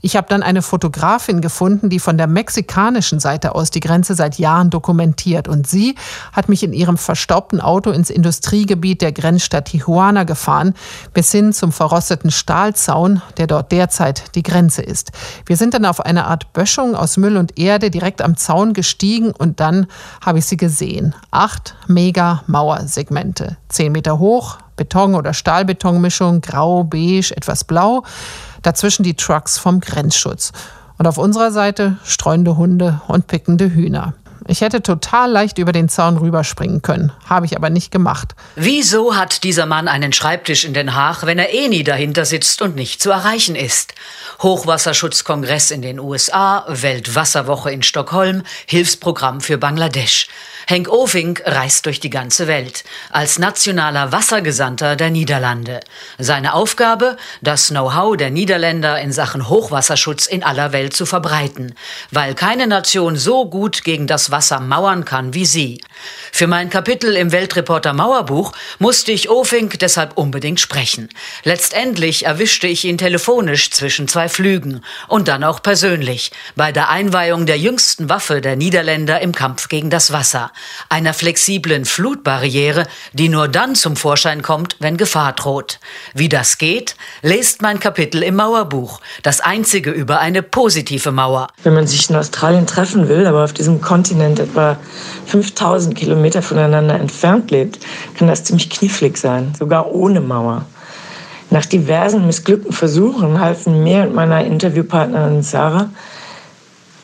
Ich 0.00 0.16
habe 0.16 0.26
dann 0.28 0.42
eine 0.42 0.62
Fotografin 0.62 1.40
gefunden, 1.40 1.90
die 1.90 1.98
von 1.98 2.18
der 2.18 2.26
mexikanischen 2.26 3.20
Seite 3.20 3.54
aus 3.54 3.70
die 3.70 3.80
Grenze 3.80 4.14
seit 4.14 4.38
Jahren 4.38 4.70
dokumentiert. 4.70 5.48
Und 5.48 5.66
sie 5.66 5.94
hat 6.32 6.48
mich 6.48 6.62
in 6.62 6.72
ihrem 6.72 6.96
verstaubten 6.96 7.60
Auto 7.60 7.90
ins 7.90 8.10
Industriegebiet 8.10 9.02
der 9.02 9.12
Grenzstadt 9.12 9.66
Tijuana 9.66 10.24
gefahren, 10.24 10.74
bis 11.12 11.32
hin 11.32 11.52
zum 11.52 11.72
verrosteten 11.72 12.30
Stahlzaun, 12.30 13.22
der 13.36 13.46
dort 13.46 13.72
derzeit 13.72 14.34
die 14.34 14.42
Grenze 14.42 14.82
ist. 14.82 15.12
Wir 15.46 15.56
sind 15.56 15.74
dann 15.74 15.84
auf 15.84 16.00
eine 16.00 16.26
Art 16.26 16.52
Böschung 16.52 16.94
aus 16.94 17.16
Müll 17.16 17.36
und 17.36 17.58
Erde 17.58 17.90
direkt 17.90 18.22
am 18.22 18.36
Zaun 18.36 18.72
gestiegen 18.72 19.32
und 19.32 19.60
dann 19.60 19.86
habe 20.24 20.38
ich 20.38 20.46
sie 20.46 20.56
gesehen. 20.56 21.14
Acht 21.30 21.76
Mega-Mauersegmente. 21.86 23.56
Zehn 23.68 23.92
Meter 23.92 24.18
hoch, 24.18 24.58
Beton- 24.76 25.14
oder 25.14 25.34
Stahlbetonmischung, 25.34 26.40
grau, 26.40 26.84
beige, 26.84 27.36
etwas 27.36 27.64
blau. 27.64 28.04
Dazwischen 28.62 29.02
die 29.02 29.14
Trucks 29.14 29.58
vom 29.58 29.80
Grenzschutz. 29.80 30.52
Und 30.98 31.06
auf 31.06 31.18
unserer 31.18 31.52
Seite 31.52 31.96
streunende 32.04 32.56
Hunde 32.56 33.00
und 33.06 33.26
pickende 33.28 33.72
Hühner. 33.72 34.14
Ich 34.50 34.62
hätte 34.62 34.82
total 34.82 35.30
leicht 35.30 35.58
über 35.58 35.72
den 35.72 35.90
Zaun 35.90 36.16
rüberspringen 36.16 36.80
können, 36.80 37.12
habe 37.28 37.44
ich 37.44 37.54
aber 37.54 37.68
nicht 37.68 37.90
gemacht. 37.90 38.34
Wieso 38.56 39.14
hat 39.14 39.44
dieser 39.44 39.66
Mann 39.66 39.88
einen 39.88 40.14
Schreibtisch 40.14 40.64
in 40.64 40.72
Den 40.72 40.94
Haag, 40.94 41.26
wenn 41.26 41.38
er 41.38 41.52
eh 41.52 41.68
nie 41.68 41.84
dahinter 41.84 42.24
sitzt 42.24 42.62
und 42.62 42.74
nicht 42.74 43.02
zu 43.02 43.10
erreichen 43.10 43.54
ist? 43.54 43.92
Hochwasserschutzkongress 44.42 45.70
in 45.70 45.82
den 45.82 46.00
USA, 46.00 46.64
Weltwasserwoche 46.66 47.70
in 47.70 47.82
Stockholm, 47.82 48.42
Hilfsprogramm 48.64 49.42
für 49.42 49.58
Bangladesch. 49.58 50.28
Henk 50.66 50.88
Oving 50.88 51.38
reist 51.44 51.86
durch 51.86 51.98
die 51.98 52.10
ganze 52.10 52.46
Welt 52.46 52.84
als 53.10 53.38
nationaler 53.38 54.12
Wassergesandter 54.12 54.96
der 54.96 55.10
Niederlande. 55.10 55.80
Seine 56.18 56.52
Aufgabe, 56.52 57.16
das 57.40 57.68
Know-how 57.68 58.18
der 58.18 58.30
Niederländer 58.30 59.00
in 59.00 59.10
Sachen 59.12 59.48
Hochwasserschutz 59.48 60.26
in 60.26 60.42
aller 60.42 60.72
Welt 60.72 60.94
zu 60.94 61.06
verbreiten, 61.06 61.74
weil 62.10 62.34
keine 62.34 62.66
Nation 62.66 63.16
so 63.16 63.48
gut 63.48 63.82
gegen 63.82 64.06
das 64.06 64.30
Wasser 64.30 64.37
mauern 64.60 65.04
kann 65.04 65.34
wie 65.34 65.46
sie. 65.46 65.80
Für 66.32 66.46
mein 66.46 66.70
Kapitel 66.70 67.16
im 67.16 67.32
Weltreporter 67.32 67.92
Mauerbuch 67.92 68.52
musste 68.78 69.12
ich 69.12 69.30
Oving 69.30 69.70
deshalb 69.80 70.16
unbedingt 70.16 70.60
sprechen. 70.60 71.08
Letztendlich 71.42 72.26
erwischte 72.26 72.66
ich 72.66 72.84
ihn 72.84 72.98
telefonisch 72.98 73.70
zwischen 73.70 74.08
zwei 74.08 74.28
Flügen 74.28 74.82
und 75.08 75.28
dann 75.28 75.42
auch 75.42 75.62
persönlich 75.62 76.30
bei 76.54 76.70
der 76.70 76.90
Einweihung 76.90 77.46
der 77.46 77.58
jüngsten 77.58 78.08
Waffe 78.08 78.40
der 78.40 78.56
Niederländer 78.56 79.20
im 79.20 79.34
Kampf 79.34 79.68
gegen 79.68 79.90
das 79.90 80.12
Wasser 80.12 80.52
einer 80.88 81.14
flexiblen 81.14 81.84
Flutbarriere, 81.84 82.86
die 83.12 83.28
nur 83.28 83.48
dann 83.48 83.74
zum 83.74 83.96
Vorschein 83.96 84.42
kommt, 84.42 84.76
wenn 84.78 84.96
Gefahr 84.96 85.32
droht. 85.32 85.80
Wie 86.14 86.28
das 86.28 86.58
geht, 86.58 86.96
lest 87.22 87.62
mein 87.62 87.80
Kapitel 87.80 88.22
im 88.22 88.36
Mauerbuch, 88.36 89.00
das 89.22 89.40
einzige 89.40 89.90
über 89.90 90.20
eine 90.20 90.42
positive 90.42 91.10
Mauer. 91.10 91.48
Wenn 91.62 91.74
man 91.74 91.86
sich 91.86 92.08
in 92.10 92.16
Australien 92.16 92.66
treffen 92.66 93.08
will, 93.08 93.26
aber 93.26 93.44
auf 93.44 93.52
diesem 93.52 93.80
Kontinent 93.80 94.27
etwa 94.36 94.76
5000 95.26 95.94
Kilometer 95.94 96.42
voneinander 96.42 96.98
entfernt 96.98 97.50
lebt, 97.50 97.78
kann 98.16 98.28
das 98.28 98.44
ziemlich 98.44 98.70
knifflig 98.70 99.16
sein, 99.16 99.52
sogar 99.58 99.92
ohne 99.92 100.20
Mauer. 100.20 100.64
Nach 101.50 101.64
diversen 101.64 102.26
missglückten 102.26 102.72
Versuchen 102.72 103.40
halfen 103.40 103.82
mir 103.82 104.02
und 104.02 104.14
meiner 104.14 104.44
Interviewpartnerin 104.44 105.42
Sarah 105.42 105.88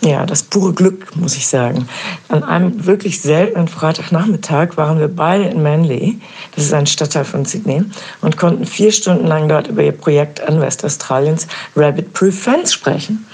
ja, 0.04 0.26
das 0.26 0.42
pure 0.42 0.74
Glück, 0.74 1.16
muss 1.16 1.36
ich 1.36 1.46
sagen. 1.46 1.88
An 2.28 2.44
einem 2.44 2.84
wirklich 2.84 3.22
seltenen 3.22 3.68
Freitagnachmittag 3.68 4.76
waren 4.76 4.98
wir 4.98 5.08
beide 5.08 5.44
in 5.44 5.62
Manly, 5.62 6.20
das 6.54 6.64
ist 6.64 6.74
ein 6.74 6.86
Stadtteil 6.86 7.24
von 7.24 7.44
Sydney, 7.44 7.84
und 8.20 8.36
konnten 8.36 8.66
vier 8.66 8.92
Stunden 8.92 9.26
lang 9.26 9.48
dort 9.48 9.68
über 9.68 9.82
ihr 9.82 9.92
Projekt 9.92 10.42
an 10.42 10.60
Westaustraliens 10.60 11.46
Rabbit 11.74 12.12
Proof 12.12 12.38
Fence 12.38 12.74
sprechen. 12.74 13.26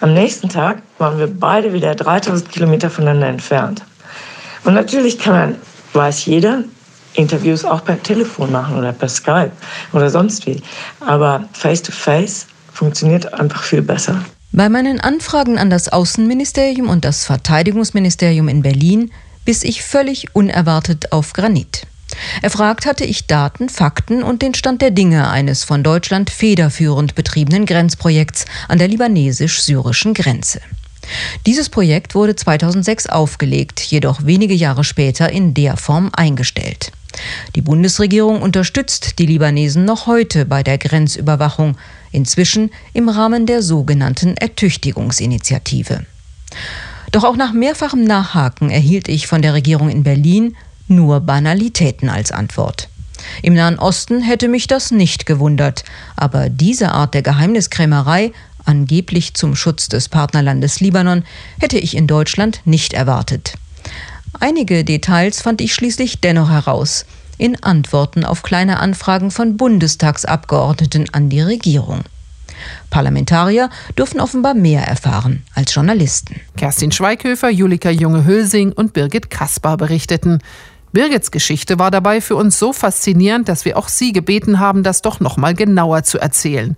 Am 0.00 0.14
nächsten 0.14 0.48
Tag 0.48 0.82
waren 1.00 1.18
wir 1.18 1.26
beide 1.26 1.72
wieder 1.72 1.94
3000 1.94 2.50
Kilometer 2.50 2.90
voneinander 2.90 3.28
entfernt. 3.28 3.82
Und 4.64 4.74
natürlich 4.74 5.18
kann 5.18 5.32
man, 5.32 5.56
weiß 5.94 6.26
jeder, 6.26 6.64
Interviews 7.14 7.64
auch 7.64 7.84
per 7.84 8.00
Telefon 8.02 8.52
machen 8.52 8.78
oder 8.78 8.92
per 8.92 9.08
Skype 9.08 9.52
oder 9.92 10.10
sonst 10.10 10.46
wie. 10.46 10.62
Aber 11.00 11.48
face-to-face 11.52 12.42
-face 12.42 12.46
funktioniert 12.72 13.32
einfach 13.34 13.62
viel 13.62 13.82
besser. 13.82 14.22
Bei 14.52 14.68
meinen 14.68 15.00
Anfragen 15.00 15.58
an 15.58 15.70
das 15.70 15.88
Außenministerium 15.88 16.88
und 16.88 17.04
das 17.04 17.24
Verteidigungsministerium 17.24 18.48
in 18.48 18.62
Berlin 18.62 19.10
biss 19.44 19.62
ich 19.62 19.82
völlig 19.82 20.34
unerwartet 20.34 21.12
auf 21.12 21.32
Granit. 21.32 21.86
Erfragt 22.42 22.86
hatte 22.86 23.04
ich 23.04 23.26
Daten, 23.26 23.68
Fakten 23.68 24.22
und 24.22 24.42
den 24.42 24.54
Stand 24.54 24.82
der 24.82 24.90
Dinge 24.90 25.30
eines 25.30 25.62
von 25.62 25.84
Deutschland 25.84 26.30
federführend 26.30 27.14
betriebenen 27.14 27.66
Grenzprojekts 27.66 28.46
an 28.68 28.78
der 28.78 28.88
libanesisch-syrischen 28.88 30.14
Grenze. 30.14 30.60
Dieses 31.46 31.68
Projekt 31.68 32.14
wurde 32.14 32.36
2006 32.36 33.06
aufgelegt, 33.06 33.80
jedoch 33.80 34.24
wenige 34.24 34.54
Jahre 34.54 34.84
später 34.84 35.30
in 35.30 35.54
der 35.54 35.76
Form 35.76 36.10
eingestellt. 36.12 36.92
Die 37.54 37.60
Bundesregierung 37.60 38.40
unterstützt 38.42 39.18
die 39.18 39.26
Libanesen 39.26 39.84
noch 39.84 40.06
heute 40.06 40.44
bei 40.44 40.62
der 40.62 40.78
Grenzüberwachung, 40.78 41.76
inzwischen 42.12 42.70
im 42.92 43.08
Rahmen 43.08 43.46
der 43.46 43.62
sogenannten 43.62 44.36
Ertüchtigungsinitiative. 44.36 46.04
Doch 47.12 47.24
auch 47.24 47.36
nach 47.36 47.52
mehrfachem 47.52 48.04
Nachhaken 48.04 48.70
erhielt 48.70 49.08
ich 49.08 49.26
von 49.26 49.42
der 49.42 49.54
Regierung 49.54 49.90
in 49.90 50.04
Berlin 50.04 50.56
nur 50.86 51.20
Banalitäten 51.20 52.08
als 52.08 52.32
Antwort. 52.32 52.88
Im 53.42 53.54
Nahen 53.54 53.78
Osten 53.78 54.22
hätte 54.22 54.48
mich 54.48 54.66
das 54.66 54.90
nicht 54.90 55.26
gewundert, 55.26 55.84
aber 56.16 56.48
diese 56.48 56.92
Art 56.92 57.14
der 57.14 57.22
Geheimniskrämerei, 57.22 58.32
angeblich 58.64 59.34
zum 59.34 59.54
Schutz 59.54 59.88
des 59.88 60.08
Partnerlandes 60.08 60.80
Libanon, 60.80 61.24
hätte 61.60 61.78
ich 61.78 61.96
in 61.96 62.06
Deutschland 62.06 62.60
nicht 62.64 62.92
erwartet. 62.92 63.54
Einige 64.38 64.84
Details 64.84 65.42
fand 65.42 65.60
ich 65.60 65.74
schließlich 65.74 66.20
dennoch 66.20 66.50
heraus 66.50 67.04
in 67.38 67.62
Antworten 67.62 68.24
auf 68.24 68.42
kleine 68.42 68.78
Anfragen 68.80 69.30
von 69.30 69.56
Bundestagsabgeordneten 69.56 71.06
an 71.12 71.30
die 71.30 71.40
Regierung. 71.40 72.02
Parlamentarier 72.90 73.70
dürfen 73.96 74.20
offenbar 74.20 74.54
mehr 74.54 74.82
erfahren 74.82 75.42
als 75.54 75.74
Journalisten. 75.74 76.40
Kerstin 76.56 76.92
Schweighöfer, 76.92 77.48
Julika 77.48 77.90
Junge-Hülsing 77.90 78.72
und 78.72 78.92
Birgit 78.92 79.30
Kaspar 79.30 79.78
berichteten. 79.78 80.42
Birgits 80.92 81.30
Geschichte 81.30 81.78
war 81.78 81.92
dabei 81.92 82.20
für 82.20 82.34
uns 82.34 82.58
so 82.58 82.72
faszinierend, 82.72 83.48
dass 83.48 83.64
wir 83.64 83.78
auch 83.78 83.88
Sie 83.88 84.12
gebeten 84.12 84.58
haben, 84.58 84.82
das 84.82 85.02
doch 85.02 85.20
noch 85.20 85.36
mal 85.36 85.54
genauer 85.54 86.02
zu 86.02 86.18
erzählen. 86.18 86.76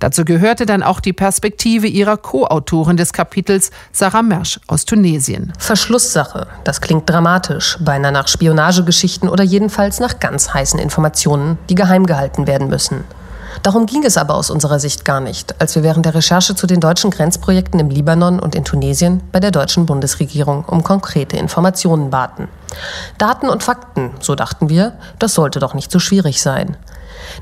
Dazu 0.00 0.26
gehörte 0.26 0.66
dann 0.66 0.82
auch 0.82 1.00
die 1.00 1.14
Perspektive 1.14 1.86
ihrer 1.86 2.18
Co-Autorin 2.18 2.98
des 2.98 3.14
Kapitels, 3.14 3.70
Sarah 3.90 4.20
Mersch 4.20 4.60
aus 4.66 4.84
Tunesien. 4.84 5.52
Verschlusssache, 5.58 6.46
das 6.64 6.82
klingt 6.82 7.08
dramatisch, 7.08 7.78
beinahe 7.80 8.12
nach 8.12 8.28
Spionagegeschichten 8.28 9.30
oder 9.30 9.44
jedenfalls 9.44 9.98
nach 9.98 10.20
ganz 10.20 10.52
heißen 10.52 10.78
Informationen, 10.78 11.56
die 11.70 11.74
geheim 11.74 12.04
gehalten 12.04 12.46
werden 12.46 12.68
müssen. 12.68 13.04
Darum 13.62 13.86
ging 13.86 14.04
es 14.04 14.18
aber 14.18 14.34
aus 14.34 14.50
unserer 14.50 14.78
Sicht 14.78 15.06
gar 15.06 15.20
nicht, 15.20 15.58
als 15.60 15.74
wir 15.74 15.82
während 15.82 16.04
der 16.04 16.14
Recherche 16.14 16.54
zu 16.54 16.66
den 16.66 16.80
deutschen 16.80 17.10
Grenzprojekten 17.10 17.80
im 17.80 17.88
Libanon 17.88 18.40
und 18.40 18.54
in 18.54 18.64
Tunesien 18.64 19.22
bei 19.32 19.40
der 19.40 19.52
deutschen 19.52 19.86
Bundesregierung 19.86 20.64
um 20.66 20.82
konkrete 20.82 21.38
Informationen 21.38 22.10
baten. 22.10 22.48
Daten 23.18 23.48
und 23.48 23.62
Fakten, 23.62 24.12
so 24.20 24.34
dachten 24.34 24.68
wir, 24.68 24.94
das 25.18 25.34
sollte 25.34 25.60
doch 25.60 25.74
nicht 25.74 25.90
so 25.90 25.98
schwierig 25.98 26.42
sein. 26.42 26.76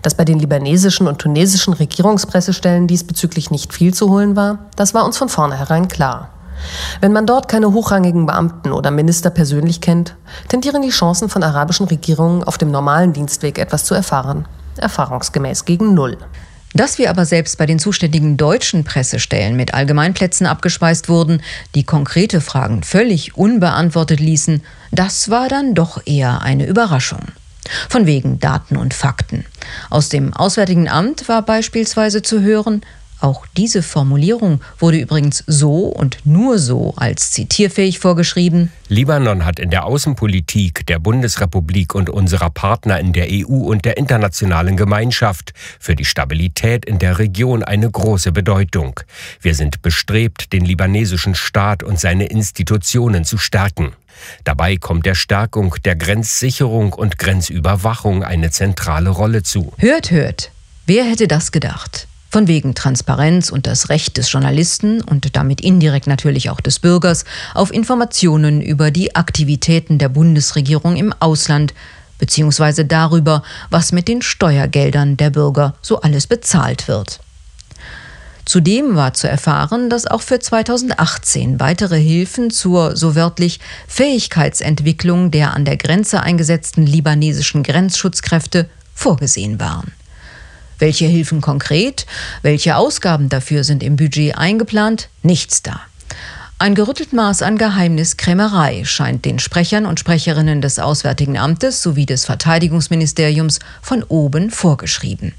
Dass 0.02 0.14
bei 0.14 0.24
den 0.24 0.38
libanesischen 0.38 1.08
und 1.08 1.18
tunesischen 1.18 1.72
Regierungspressestellen 1.72 2.86
diesbezüglich 2.86 3.50
nicht 3.50 3.72
viel 3.72 3.92
zu 3.94 4.10
holen 4.10 4.36
war, 4.36 4.58
das 4.76 4.94
war 4.94 5.04
uns 5.04 5.16
von 5.16 5.28
vornherein 5.28 5.88
klar. 5.88 6.30
Wenn 7.00 7.12
man 7.12 7.26
dort 7.26 7.48
keine 7.48 7.72
hochrangigen 7.72 8.26
Beamten 8.26 8.72
oder 8.72 8.90
Minister 8.90 9.30
persönlich 9.30 9.80
kennt, 9.80 10.14
tendieren 10.48 10.82
die 10.82 10.90
Chancen 10.90 11.28
von 11.28 11.42
arabischen 11.42 11.86
Regierungen 11.86 12.44
auf 12.44 12.58
dem 12.58 12.70
normalen 12.70 13.12
Dienstweg 13.12 13.58
etwas 13.58 13.84
zu 13.84 13.94
erfahren. 13.94 14.46
Erfahrungsgemäß 14.76 15.64
gegen 15.64 15.94
Null. 15.94 16.18
Dass 16.74 16.98
wir 16.98 17.10
aber 17.10 17.26
selbst 17.26 17.58
bei 17.58 17.66
den 17.66 17.78
zuständigen 17.78 18.36
deutschen 18.36 18.84
Pressestellen 18.84 19.56
mit 19.56 19.74
Allgemeinplätzen 19.74 20.46
abgespeist 20.46 21.08
wurden, 21.08 21.42
die 21.74 21.84
konkrete 21.84 22.40
Fragen 22.40 22.82
völlig 22.82 23.36
unbeantwortet 23.36 24.20
ließen, 24.20 24.62
das 24.90 25.28
war 25.28 25.48
dann 25.48 25.74
doch 25.74 26.06
eher 26.06 26.42
eine 26.42 26.66
Überraschung. 26.66 27.20
Von 27.88 28.06
wegen 28.06 28.40
Daten 28.40 28.76
und 28.76 28.94
Fakten. 28.94 29.44
Aus 29.90 30.08
dem 30.08 30.34
Auswärtigen 30.34 30.88
Amt 30.88 31.28
war 31.28 31.42
beispielsweise 31.42 32.22
zu 32.22 32.40
hören, 32.40 32.82
auch 33.22 33.46
diese 33.56 33.82
Formulierung 33.82 34.60
wurde 34.78 34.98
übrigens 34.98 35.44
so 35.46 35.86
und 35.86 36.18
nur 36.24 36.58
so 36.58 36.94
als 36.96 37.30
zitierfähig 37.30 37.98
vorgeschrieben. 37.98 38.72
Libanon 38.88 39.44
hat 39.44 39.58
in 39.58 39.70
der 39.70 39.84
Außenpolitik 39.84 40.86
der 40.86 40.98
Bundesrepublik 40.98 41.94
und 41.94 42.10
unserer 42.10 42.50
Partner 42.50 43.00
in 43.00 43.12
der 43.12 43.28
EU 43.30 43.54
und 43.54 43.84
der 43.84 43.96
internationalen 43.96 44.76
Gemeinschaft 44.76 45.52
für 45.78 45.94
die 45.94 46.04
Stabilität 46.04 46.84
in 46.84 46.98
der 46.98 47.18
Region 47.18 47.62
eine 47.62 47.90
große 47.90 48.32
Bedeutung. 48.32 49.00
Wir 49.40 49.54
sind 49.54 49.82
bestrebt, 49.82 50.52
den 50.52 50.64
libanesischen 50.64 51.34
Staat 51.34 51.82
und 51.82 51.98
seine 51.98 52.26
Institutionen 52.26 53.24
zu 53.24 53.38
stärken. 53.38 53.92
Dabei 54.44 54.76
kommt 54.76 55.06
der 55.06 55.14
Stärkung 55.14 55.74
der 55.84 55.96
Grenzsicherung 55.96 56.92
und 56.92 57.18
Grenzüberwachung 57.18 58.24
eine 58.24 58.50
zentrale 58.50 59.10
Rolle 59.10 59.42
zu. 59.42 59.72
Hört, 59.78 60.10
hört. 60.10 60.50
Wer 60.86 61.04
hätte 61.04 61.28
das 61.28 61.52
gedacht? 61.52 62.08
Von 62.32 62.48
wegen 62.48 62.74
Transparenz 62.74 63.50
und 63.50 63.66
das 63.66 63.90
Recht 63.90 64.16
des 64.16 64.32
Journalisten 64.32 65.02
und 65.02 65.36
damit 65.36 65.60
indirekt 65.60 66.06
natürlich 66.06 66.48
auch 66.48 66.62
des 66.62 66.78
Bürgers 66.78 67.26
auf 67.52 67.70
Informationen 67.70 68.62
über 68.62 68.90
die 68.90 69.14
Aktivitäten 69.14 69.98
der 69.98 70.08
Bundesregierung 70.08 70.96
im 70.96 71.12
Ausland 71.20 71.74
beziehungsweise 72.18 72.86
darüber, 72.86 73.42
was 73.68 73.92
mit 73.92 74.08
den 74.08 74.22
Steuergeldern 74.22 75.18
der 75.18 75.28
Bürger 75.28 75.74
so 75.82 76.00
alles 76.00 76.26
bezahlt 76.26 76.88
wird. 76.88 77.20
Zudem 78.46 78.96
war 78.96 79.12
zu 79.12 79.28
erfahren, 79.28 79.90
dass 79.90 80.06
auch 80.06 80.22
für 80.22 80.38
2018 80.38 81.60
weitere 81.60 82.00
Hilfen 82.00 82.50
zur, 82.50 82.96
so 82.96 83.14
wörtlich, 83.14 83.60
Fähigkeitsentwicklung 83.88 85.30
der 85.32 85.52
an 85.52 85.66
der 85.66 85.76
Grenze 85.76 86.22
eingesetzten 86.22 86.86
libanesischen 86.86 87.62
Grenzschutzkräfte 87.62 88.70
vorgesehen 88.94 89.60
waren. 89.60 89.92
Welche 90.82 91.06
Hilfen 91.06 91.40
konkret, 91.40 92.06
welche 92.42 92.74
Ausgaben 92.74 93.28
dafür 93.28 93.62
sind 93.62 93.84
im 93.84 93.94
Budget 93.94 94.36
eingeplant? 94.36 95.10
Nichts 95.22 95.62
da. 95.62 95.80
Ein 96.58 96.74
gerüttelt 96.74 97.12
Maß 97.12 97.42
an 97.42 97.56
Geheimniskrämerei 97.56 98.82
scheint 98.84 99.24
den 99.24 99.38
Sprechern 99.38 99.86
und 99.86 100.00
Sprecherinnen 100.00 100.60
des 100.60 100.80
Auswärtigen 100.80 101.38
Amtes 101.38 101.84
sowie 101.84 102.04
des 102.04 102.24
Verteidigungsministeriums 102.24 103.60
von 103.80 104.02
oben 104.02 104.50
vorgeschrieben. 104.50 105.34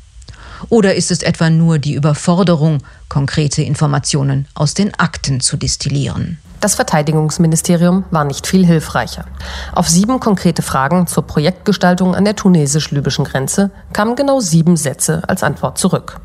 Oder 0.69 0.95
ist 0.95 1.11
es 1.11 1.23
etwa 1.23 1.49
nur 1.49 1.77
die 1.77 1.95
Überforderung, 1.95 2.81
konkrete 3.09 3.63
Informationen 3.63 4.47
aus 4.53 4.75
den 4.75 4.93
Akten 4.93 5.41
zu 5.41 5.57
destillieren? 5.57 6.37
Das 6.63 6.75
Verteidigungsministerium 6.75 8.05
war 8.09 8.23
nicht 8.23 8.47
viel 8.47 8.65
hilfreicher. 8.65 9.25
Auf 9.73 9.89
sieben 9.89 10.21
konkrete 10.21 10.61
Fragen 10.61 11.07
zur 11.07 11.27
Projektgestaltung 11.27 12.15
an 12.15 12.23
der 12.23 12.37
tunesisch-libyschen 12.37 13.25
Grenze 13.25 13.69
kamen 13.91 14.15
genau 14.15 14.39
sieben 14.39 14.77
Sätze 14.77 15.23
als 15.27 15.43
Antwort 15.43 15.77
zurück. 15.77 16.21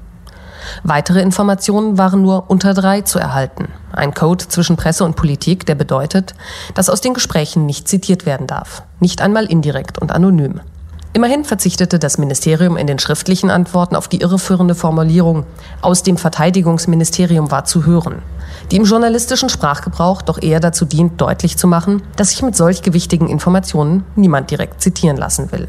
Weitere 0.84 1.22
Informationen 1.22 1.98
waren 1.98 2.22
nur 2.22 2.48
unter 2.50 2.72
drei 2.72 3.00
zu 3.00 3.18
erhalten. 3.18 3.66
Ein 3.90 4.14
Code 4.14 4.46
zwischen 4.46 4.76
Presse 4.76 5.02
und 5.02 5.16
Politik, 5.16 5.66
der 5.66 5.74
bedeutet, 5.74 6.36
dass 6.74 6.88
aus 6.88 7.00
den 7.00 7.14
Gesprächen 7.14 7.66
nicht 7.66 7.88
zitiert 7.88 8.24
werden 8.24 8.46
darf. 8.46 8.84
Nicht 9.00 9.20
einmal 9.20 9.46
indirekt 9.46 9.98
und 9.98 10.12
anonym. 10.12 10.60
Immerhin 11.12 11.44
verzichtete 11.44 11.98
das 11.98 12.18
Ministerium 12.18 12.76
in 12.76 12.86
den 12.86 12.98
schriftlichen 12.98 13.50
Antworten 13.50 13.96
auf 13.96 14.08
die 14.08 14.20
irreführende 14.20 14.74
Formulierung 14.74 15.44
aus 15.80 16.02
dem 16.02 16.16
Verteidigungsministerium 16.16 17.50
war 17.50 17.64
zu 17.64 17.86
hören 17.86 18.22
die 18.70 18.76
im 18.76 18.84
journalistischen 18.84 19.48
Sprachgebrauch 19.48 20.22
doch 20.22 20.40
eher 20.40 20.60
dazu 20.60 20.84
dient, 20.84 21.20
deutlich 21.20 21.56
zu 21.56 21.66
machen, 21.66 22.02
dass 22.16 22.30
sich 22.30 22.42
mit 22.42 22.56
solch 22.56 22.82
gewichtigen 22.82 23.28
Informationen 23.28 24.04
niemand 24.16 24.50
direkt 24.50 24.82
zitieren 24.82 25.16
lassen 25.16 25.50
will. 25.52 25.68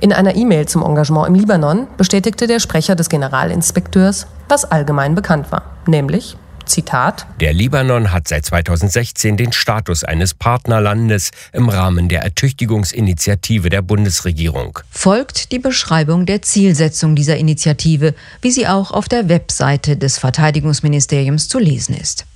In 0.00 0.12
einer 0.12 0.34
E-Mail 0.34 0.66
zum 0.66 0.82
Engagement 0.82 1.28
im 1.28 1.34
Libanon 1.34 1.88
bestätigte 1.96 2.46
der 2.46 2.58
Sprecher 2.58 2.94
des 2.94 3.08
Generalinspekteurs, 3.08 4.26
was 4.48 4.64
allgemein 4.64 5.14
bekannt 5.14 5.52
war, 5.52 5.62
nämlich 5.86 6.36
Zitat. 6.68 7.26
Der 7.40 7.52
Libanon 7.52 8.12
hat 8.12 8.28
seit 8.28 8.44
2016 8.46 9.36
den 9.36 9.52
Status 9.52 10.04
eines 10.04 10.34
Partnerlandes 10.34 11.30
im 11.52 11.68
Rahmen 11.68 12.08
der 12.08 12.22
Ertüchtigungsinitiative 12.22 13.68
der 13.68 13.82
Bundesregierung. 13.82 14.78
Folgt 14.90 15.52
die 15.52 15.58
Beschreibung 15.58 16.26
der 16.26 16.42
Zielsetzung 16.42 17.16
dieser 17.16 17.36
Initiative, 17.36 18.14
wie 18.40 18.50
sie 18.50 18.66
auch 18.66 18.90
auf 18.90 19.08
der 19.08 19.28
Webseite 19.28 19.96
des 19.96 20.18
Verteidigungsministeriums 20.18 21.48
zu 21.48 21.58
lesen 21.58 21.96
ist. 21.96 22.26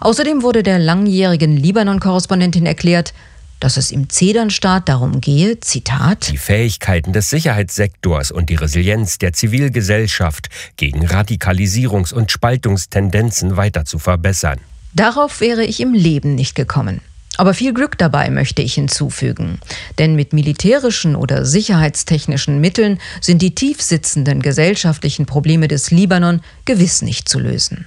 Außerdem 0.00 0.42
wurde 0.42 0.62
der 0.62 0.78
langjährigen 0.78 1.56
Libanon-Korrespondentin 1.56 2.66
erklärt, 2.66 3.14
dass 3.62 3.76
es 3.76 3.92
im 3.92 4.08
Zedernstaat 4.08 4.88
darum 4.88 5.20
gehe, 5.20 5.60
Zitat, 5.60 6.30
die 6.30 6.36
Fähigkeiten 6.36 7.12
des 7.12 7.30
Sicherheitssektors 7.30 8.32
und 8.32 8.50
die 8.50 8.56
Resilienz 8.56 9.18
der 9.18 9.32
Zivilgesellschaft 9.32 10.48
gegen 10.76 11.06
Radikalisierungs- 11.06 12.12
und 12.12 12.32
Spaltungstendenzen 12.32 13.56
weiter 13.56 13.84
zu 13.84 14.00
verbessern. 14.00 14.58
Darauf 14.94 15.40
wäre 15.40 15.64
ich 15.64 15.80
im 15.80 15.94
Leben 15.94 16.34
nicht 16.34 16.54
gekommen. 16.54 17.00
Aber 17.36 17.54
viel 17.54 17.72
Glück 17.72 17.96
dabei 17.96 18.30
möchte 18.30 18.62
ich 18.62 18.74
hinzufügen. 18.74 19.58
Denn 19.98 20.16
mit 20.16 20.32
militärischen 20.32 21.16
oder 21.16 21.44
sicherheitstechnischen 21.44 22.60
Mitteln 22.60 22.98
sind 23.20 23.40
die 23.40 23.54
tiefsitzenden 23.54 24.42
gesellschaftlichen 24.42 25.24
Probleme 25.24 25.68
des 25.68 25.90
Libanon 25.90 26.40
gewiss 26.64 27.00
nicht 27.00 27.28
zu 27.28 27.38
lösen. 27.38 27.86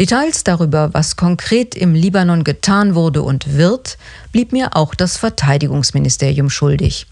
Details 0.00 0.44
darüber, 0.44 0.94
was 0.94 1.16
konkret 1.16 1.74
im 1.74 1.92
Libanon 1.92 2.44
getan 2.44 2.94
wurde 2.94 3.22
und 3.22 3.56
wird, 3.56 3.98
blieb 4.30 4.52
mir 4.52 4.76
auch 4.76 4.94
das 4.94 5.16
Verteidigungsministerium 5.16 6.50
schuldig. 6.50 7.06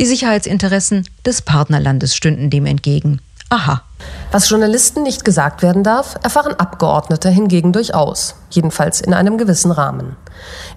Die 0.00 0.06
Sicherheitsinteressen 0.06 1.06
des 1.26 1.42
Partnerlandes 1.42 2.16
stünden 2.16 2.48
dem 2.48 2.64
entgegen. 2.64 3.20
Aha. 3.50 3.82
Was 4.30 4.48
Journalisten 4.48 5.02
nicht 5.02 5.26
gesagt 5.26 5.60
werden 5.60 5.84
darf, 5.84 6.16
erfahren 6.22 6.54
Abgeordnete 6.54 7.28
hingegen 7.28 7.74
durchaus, 7.74 8.34
jedenfalls 8.48 9.02
in 9.02 9.12
einem 9.12 9.36
gewissen 9.36 9.70
Rahmen. 9.70 10.16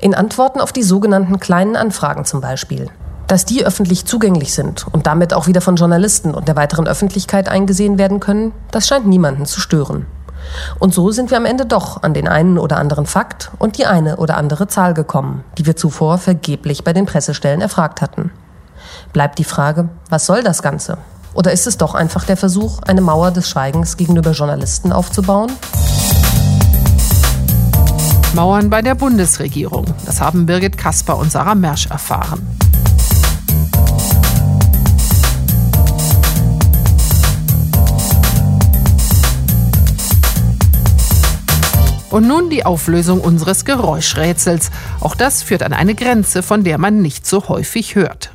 In 0.02 0.13
Antworten 0.13 0.60
auf 0.60 0.74
die 0.74 0.84
sogenannten 0.84 1.39
kleinen 1.39 1.78
Anfragen 1.78 2.26
zum 2.26 2.41
Beispiel. 2.41 2.89
Dass 3.28 3.46
die 3.46 3.65
öffentlich 3.65 4.04
zugänglich 4.04 4.54
sind 4.54 4.86
und 4.91 5.08
damit 5.08 5.34
auch 5.34 5.48
wieder 5.48 5.62
von 5.62 5.78
Journalisten 5.78 6.36
und 6.36 6.50
der 6.50 6.58
weiteren 6.58 6.86
Öffentlichkeit 6.86 7.48
eingesehen 7.48 7.98
werden 7.98 8.20
können, 8.20 8.52
das 8.72 8.89
scheint 8.89 9.08
niemanden 9.08 9.46
zu 9.46 9.62
stören. 9.62 10.06
Und 10.80 10.94
so 10.94 11.12
sind 11.12 11.32
wir 11.32 11.38
am 11.38 11.46
Ende 11.46 11.66
doch 11.66 12.04
an 12.04 12.14
den 12.14 12.28
einen 12.28 12.58
oder 12.58 12.78
anderen 12.78 13.06
Fakt 13.06 13.52
und 13.60 13.78
die 13.78 13.86
eine 13.86 14.18
oder 14.18 14.38
andere 14.38 14.68
Zahl 14.68 14.94
gekommen, 14.94 15.44
die 15.58 15.66
wir 15.66 15.76
zuvor 15.76 16.18
vergeblich 16.18 16.84
bei 16.84 16.94
den 16.94 17.06
Pressestellen 17.06 17.62
erfragt 17.62 18.02
hatten. 18.02 18.32
Bleibt 19.14 19.40
die 19.40 19.44
Frage, 19.44 19.90
was 20.10 20.26
soll 20.26 20.44
das 20.44 20.62
Ganze? 20.62 20.98
Oder 21.34 21.52
ist 21.52 21.68
es 21.68 21.78
doch 21.78 21.96
einfach 21.96 22.24
der 22.24 22.38
Versuch, 22.38 22.82
eine 22.84 23.02
Mauer 23.02 23.32
des 23.32 23.50
Schweigens 23.50 23.98
gegenüber 23.98 24.32
Journalisten 24.32 24.94
aufzubauen? 24.94 25.52
Mauern 28.34 28.70
bei 28.70 28.82
der 28.82 28.96
Bundesregierung. 28.96 29.86
Das 30.06 30.20
haben 30.20 30.46
Birgit 30.46 30.78
Kasper 30.78 31.18
und 31.18 31.32
Sarah 31.32 31.56
Mersch 31.56 31.88
erfahren. 31.88 32.55
Und 42.15 42.30
nun 42.30 42.49
die 42.49 42.65
Auflösung 42.65 43.19
unseres 43.19 43.65
Geräuschrätsels. 43.65 44.71
Auch 45.01 45.15
das 45.15 45.43
führt 45.43 45.62
an 45.63 45.73
eine 45.73 45.95
Grenze, 45.95 46.43
von 46.43 46.63
der 46.63 46.78
man 46.78 47.01
nicht 47.01 47.28
so 47.28 47.49
häufig 47.49 47.95
hört. 47.95 48.32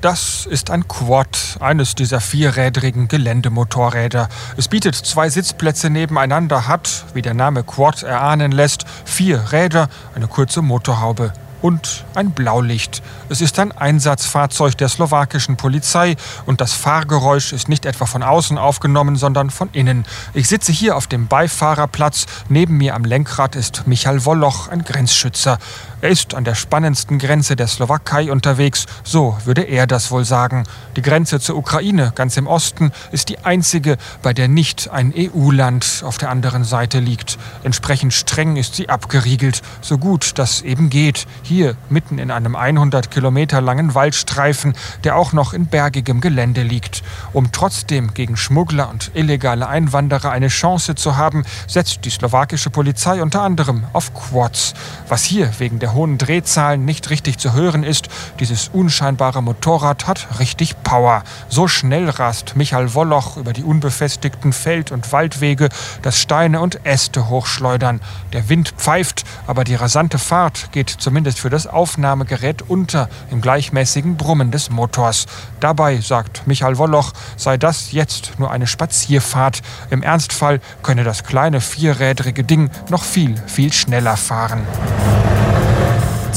Das 0.00 0.46
ist 0.48 0.70
ein 0.70 0.86
Quad, 0.86 1.56
eines 1.58 1.96
dieser 1.96 2.20
vierrädrigen 2.20 3.08
Geländemotorräder. 3.08 4.28
Es 4.56 4.68
bietet 4.68 4.94
zwei 4.94 5.28
Sitzplätze 5.28 5.90
nebeneinander, 5.90 6.68
hat, 6.68 7.04
wie 7.14 7.22
der 7.22 7.34
Name 7.34 7.64
Quad 7.64 8.04
erahnen 8.04 8.52
lässt, 8.52 8.84
vier 9.04 9.50
Räder, 9.50 9.88
eine 10.14 10.28
kurze 10.28 10.62
Motorhaube. 10.62 11.32
Und 11.62 12.04
ein 12.14 12.30
Blaulicht. 12.30 13.02
Es 13.28 13.40
ist 13.40 13.58
ein 13.58 13.72
Einsatzfahrzeug 13.72 14.76
der 14.76 14.88
slowakischen 14.88 15.56
Polizei 15.56 16.16
und 16.46 16.60
das 16.60 16.72
Fahrgeräusch 16.72 17.52
ist 17.52 17.68
nicht 17.68 17.86
etwa 17.86 18.06
von 18.06 18.22
außen 18.22 18.58
aufgenommen, 18.58 19.16
sondern 19.16 19.50
von 19.50 19.68
innen. 19.72 20.04
Ich 20.34 20.48
sitze 20.48 20.72
hier 20.72 20.96
auf 20.96 21.06
dem 21.06 21.26
Beifahrerplatz. 21.26 22.26
Neben 22.48 22.76
mir 22.76 22.94
am 22.94 23.04
Lenkrad 23.04 23.56
ist 23.56 23.86
Michael 23.86 24.24
Wolloch, 24.24 24.68
ein 24.68 24.84
Grenzschützer. 24.84 25.58
Er 26.02 26.10
ist 26.10 26.34
an 26.34 26.44
der 26.44 26.54
spannendsten 26.54 27.18
Grenze 27.18 27.56
der 27.56 27.66
Slowakei 27.68 28.30
unterwegs, 28.30 28.84
so 29.02 29.36
würde 29.44 29.62
er 29.62 29.86
das 29.86 30.10
wohl 30.10 30.24
sagen. 30.24 30.64
Die 30.94 31.02
Grenze 31.02 31.40
zur 31.40 31.56
Ukraine, 31.56 32.12
ganz 32.14 32.36
im 32.36 32.46
Osten, 32.46 32.92
ist 33.12 33.30
die 33.30 33.38
einzige, 33.40 33.96
bei 34.22 34.34
der 34.34 34.46
nicht 34.46 34.90
ein 34.90 35.12
EU-Land 35.16 36.02
auf 36.04 36.18
der 36.18 36.30
anderen 36.30 36.64
Seite 36.64 37.00
liegt. 37.00 37.38
Entsprechend 37.64 38.12
streng 38.12 38.56
ist 38.56 38.74
sie 38.74 38.90
abgeriegelt, 38.90 39.62
so 39.80 39.96
gut 39.96 40.32
das 40.38 40.60
eben 40.60 40.90
geht. 40.90 41.26
Hier, 41.48 41.76
mitten 41.90 42.18
in 42.18 42.32
einem 42.32 42.56
100 42.56 43.12
Kilometer 43.12 43.60
langen 43.60 43.94
Waldstreifen, 43.94 44.74
der 45.04 45.14
auch 45.14 45.32
noch 45.32 45.52
in 45.52 45.66
bergigem 45.66 46.20
Gelände 46.20 46.64
liegt. 46.64 47.04
Um 47.32 47.52
trotzdem 47.52 48.14
gegen 48.14 48.36
Schmuggler 48.36 48.90
und 48.90 49.12
illegale 49.14 49.68
Einwanderer 49.68 50.32
eine 50.32 50.48
Chance 50.48 50.96
zu 50.96 51.16
haben, 51.16 51.44
setzt 51.68 52.04
die 52.04 52.10
slowakische 52.10 52.70
Polizei 52.70 53.22
unter 53.22 53.42
anderem 53.42 53.84
auf 53.92 54.12
Quads. 54.12 54.74
Was 55.06 55.22
hier 55.22 55.48
wegen 55.60 55.78
der 55.78 55.94
hohen 55.94 56.18
Drehzahlen 56.18 56.84
nicht 56.84 57.10
richtig 57.10 57.38
zu 57.38 57.52
hören 57.52 57.84
ist, 57.84 58.08
dieses 58.40 58.66
unscheinbare 58.72 59.40
Motorrad 59.40 60.08
hat 60.08 60.40
richtig 60.40 60.82
Power. 60.82 61.22
So 61.48 61.68
schnell 61.68 62.10
rast 62.10 62.56
Michael 62.56 62.92
Wolloch 62.94 63.36
über 63.36 63.52
die 63.52 63.62
unbefestigten 63.62 64.52
Feld- 64.52 64.90
und 64.90 65.12
Waldwege, 65.12 65.68
dass 66.02 66.20
Steine 66.20 66.60
und 66.60 66.84
Äste 66.84 67.28
hochschleudern. 67.28 68.00
Der 68.32 68.48
Wind 68.48 68.74
pfeift, 68.76 69.22
aber 69.46 69.62
die 69.62 69.76
rasante 69.76 70.18
Fahrt 70.18 70.72
geht 70.72 70.90
zumindest 70.90 71.35
für 71.38 71.50
das 71.50 71.66
Aufnahmegerät 71.66 72.62
unter 72.68 73.08
im 73.30 73.40
gleichmäßigen 73.40 74.16
Brummen 74.16 74.50
des 74.50 74.70
Motors. 74.70 75.26
Dabei, 75.60 76.00
sagt 76.00 76.46
Michael 76.46 76.78
Wolloch, 76.78 77.12
sei 77.36 77.56
das 77.56 77.92
jetzt 77.92 78.38
nur 78.38 78.50
eine 78.50 78.66
Spazierfahrt. 78.66 79.62
Im 79.90 80.02
Ernstfall 80.02 80.60
könne 80.82 81.04
das 81.04 81.24
kleine 81.24 81.60
vierrädrige 81.60 82.44
Ding 82.44 82.70
noch 82.90 83.04
viel, 83.04 83.34
viel 83.46 83.72
schneller 83.72 84.16
fahren. 84.16 84.66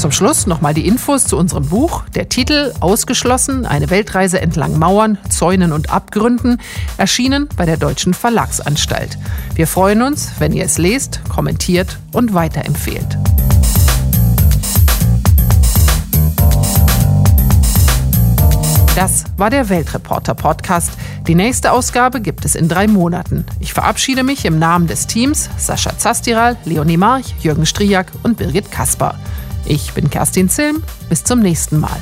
Zum 0.00 0.12
Schluss 0.12 0.46
nochmal 0.46 0.72
die 0.72 0.86
Infos 0.86 1.26
zu 1.26 1.36
unserem 1.36 1.68
Buch. 1.68 2.04
Der 2.14 2.30
Titel 2.30 2.72
Ausgeschlossen, 2.80 3.66
eine 3.66 3.90
Weltreise 3.90 4.40
entlang 4.40 4.78
Mauern, 4.78 5.18
Zäunen 5.28 5.72
und 5.72 5.90
Abgründen, 5.90 6.58
erschienen 6.96 7.50
bei 7.54 7.66
der 7.66 7.76
Deutschen 7.76 8.14
Verlagsanstalt. 8.14 9.18
Wir 9.54 9.66
freuen 9.66 10.00
uns, 10.00 10.30
wenn 10.38 10.54
ihr 10.54 10.64
es 10.64 10.78
lest, 10.78 11.20
kommentiert 11.28 11.98
und 12.12 12.32
weiterempfehlt. 12.32 13.18
Das 18.96 19.24
war 19.36 19.50
der 19.50 19.68
Weltreporter 19.68 20.34
Podcast. 20.34 20.92
Die 21.26 21.34
nächste 21.34 21.72
Ausgabe 21.72 22.20
gibt 22.20 22.44
es 22.44 22.54
in 22.54 22.68
drei 22.68 22.88
Monaten. 22.88 23.46
Ich 23.60 23.72
verabschiede 23.72 24.24
mich 24.24 24.44
im 24.44 24.58
Namen 24.58 24.88
des 24.88 25.06
Teams 25.06 25.48
Sascha 25.56 25.96
Zastiral, 25.96 26.56
Leonie 26.64 26.96
March, 26.96 27.34
Jürgen 27.40 27.66
Striak 27.66 28.08
und 28.24 28.36
Birgit 28.36 28.70
Kasper. 28.70 29.14
Ich 29.64 29.92
bin 29.92 30.10
Kerstin 30.10 30.48
Zilm. 30.48 30.82
Bis 31.08 31.22
zum 31.22 31.40
nächsten 31.40 31.78
Mal. 31.78 31.96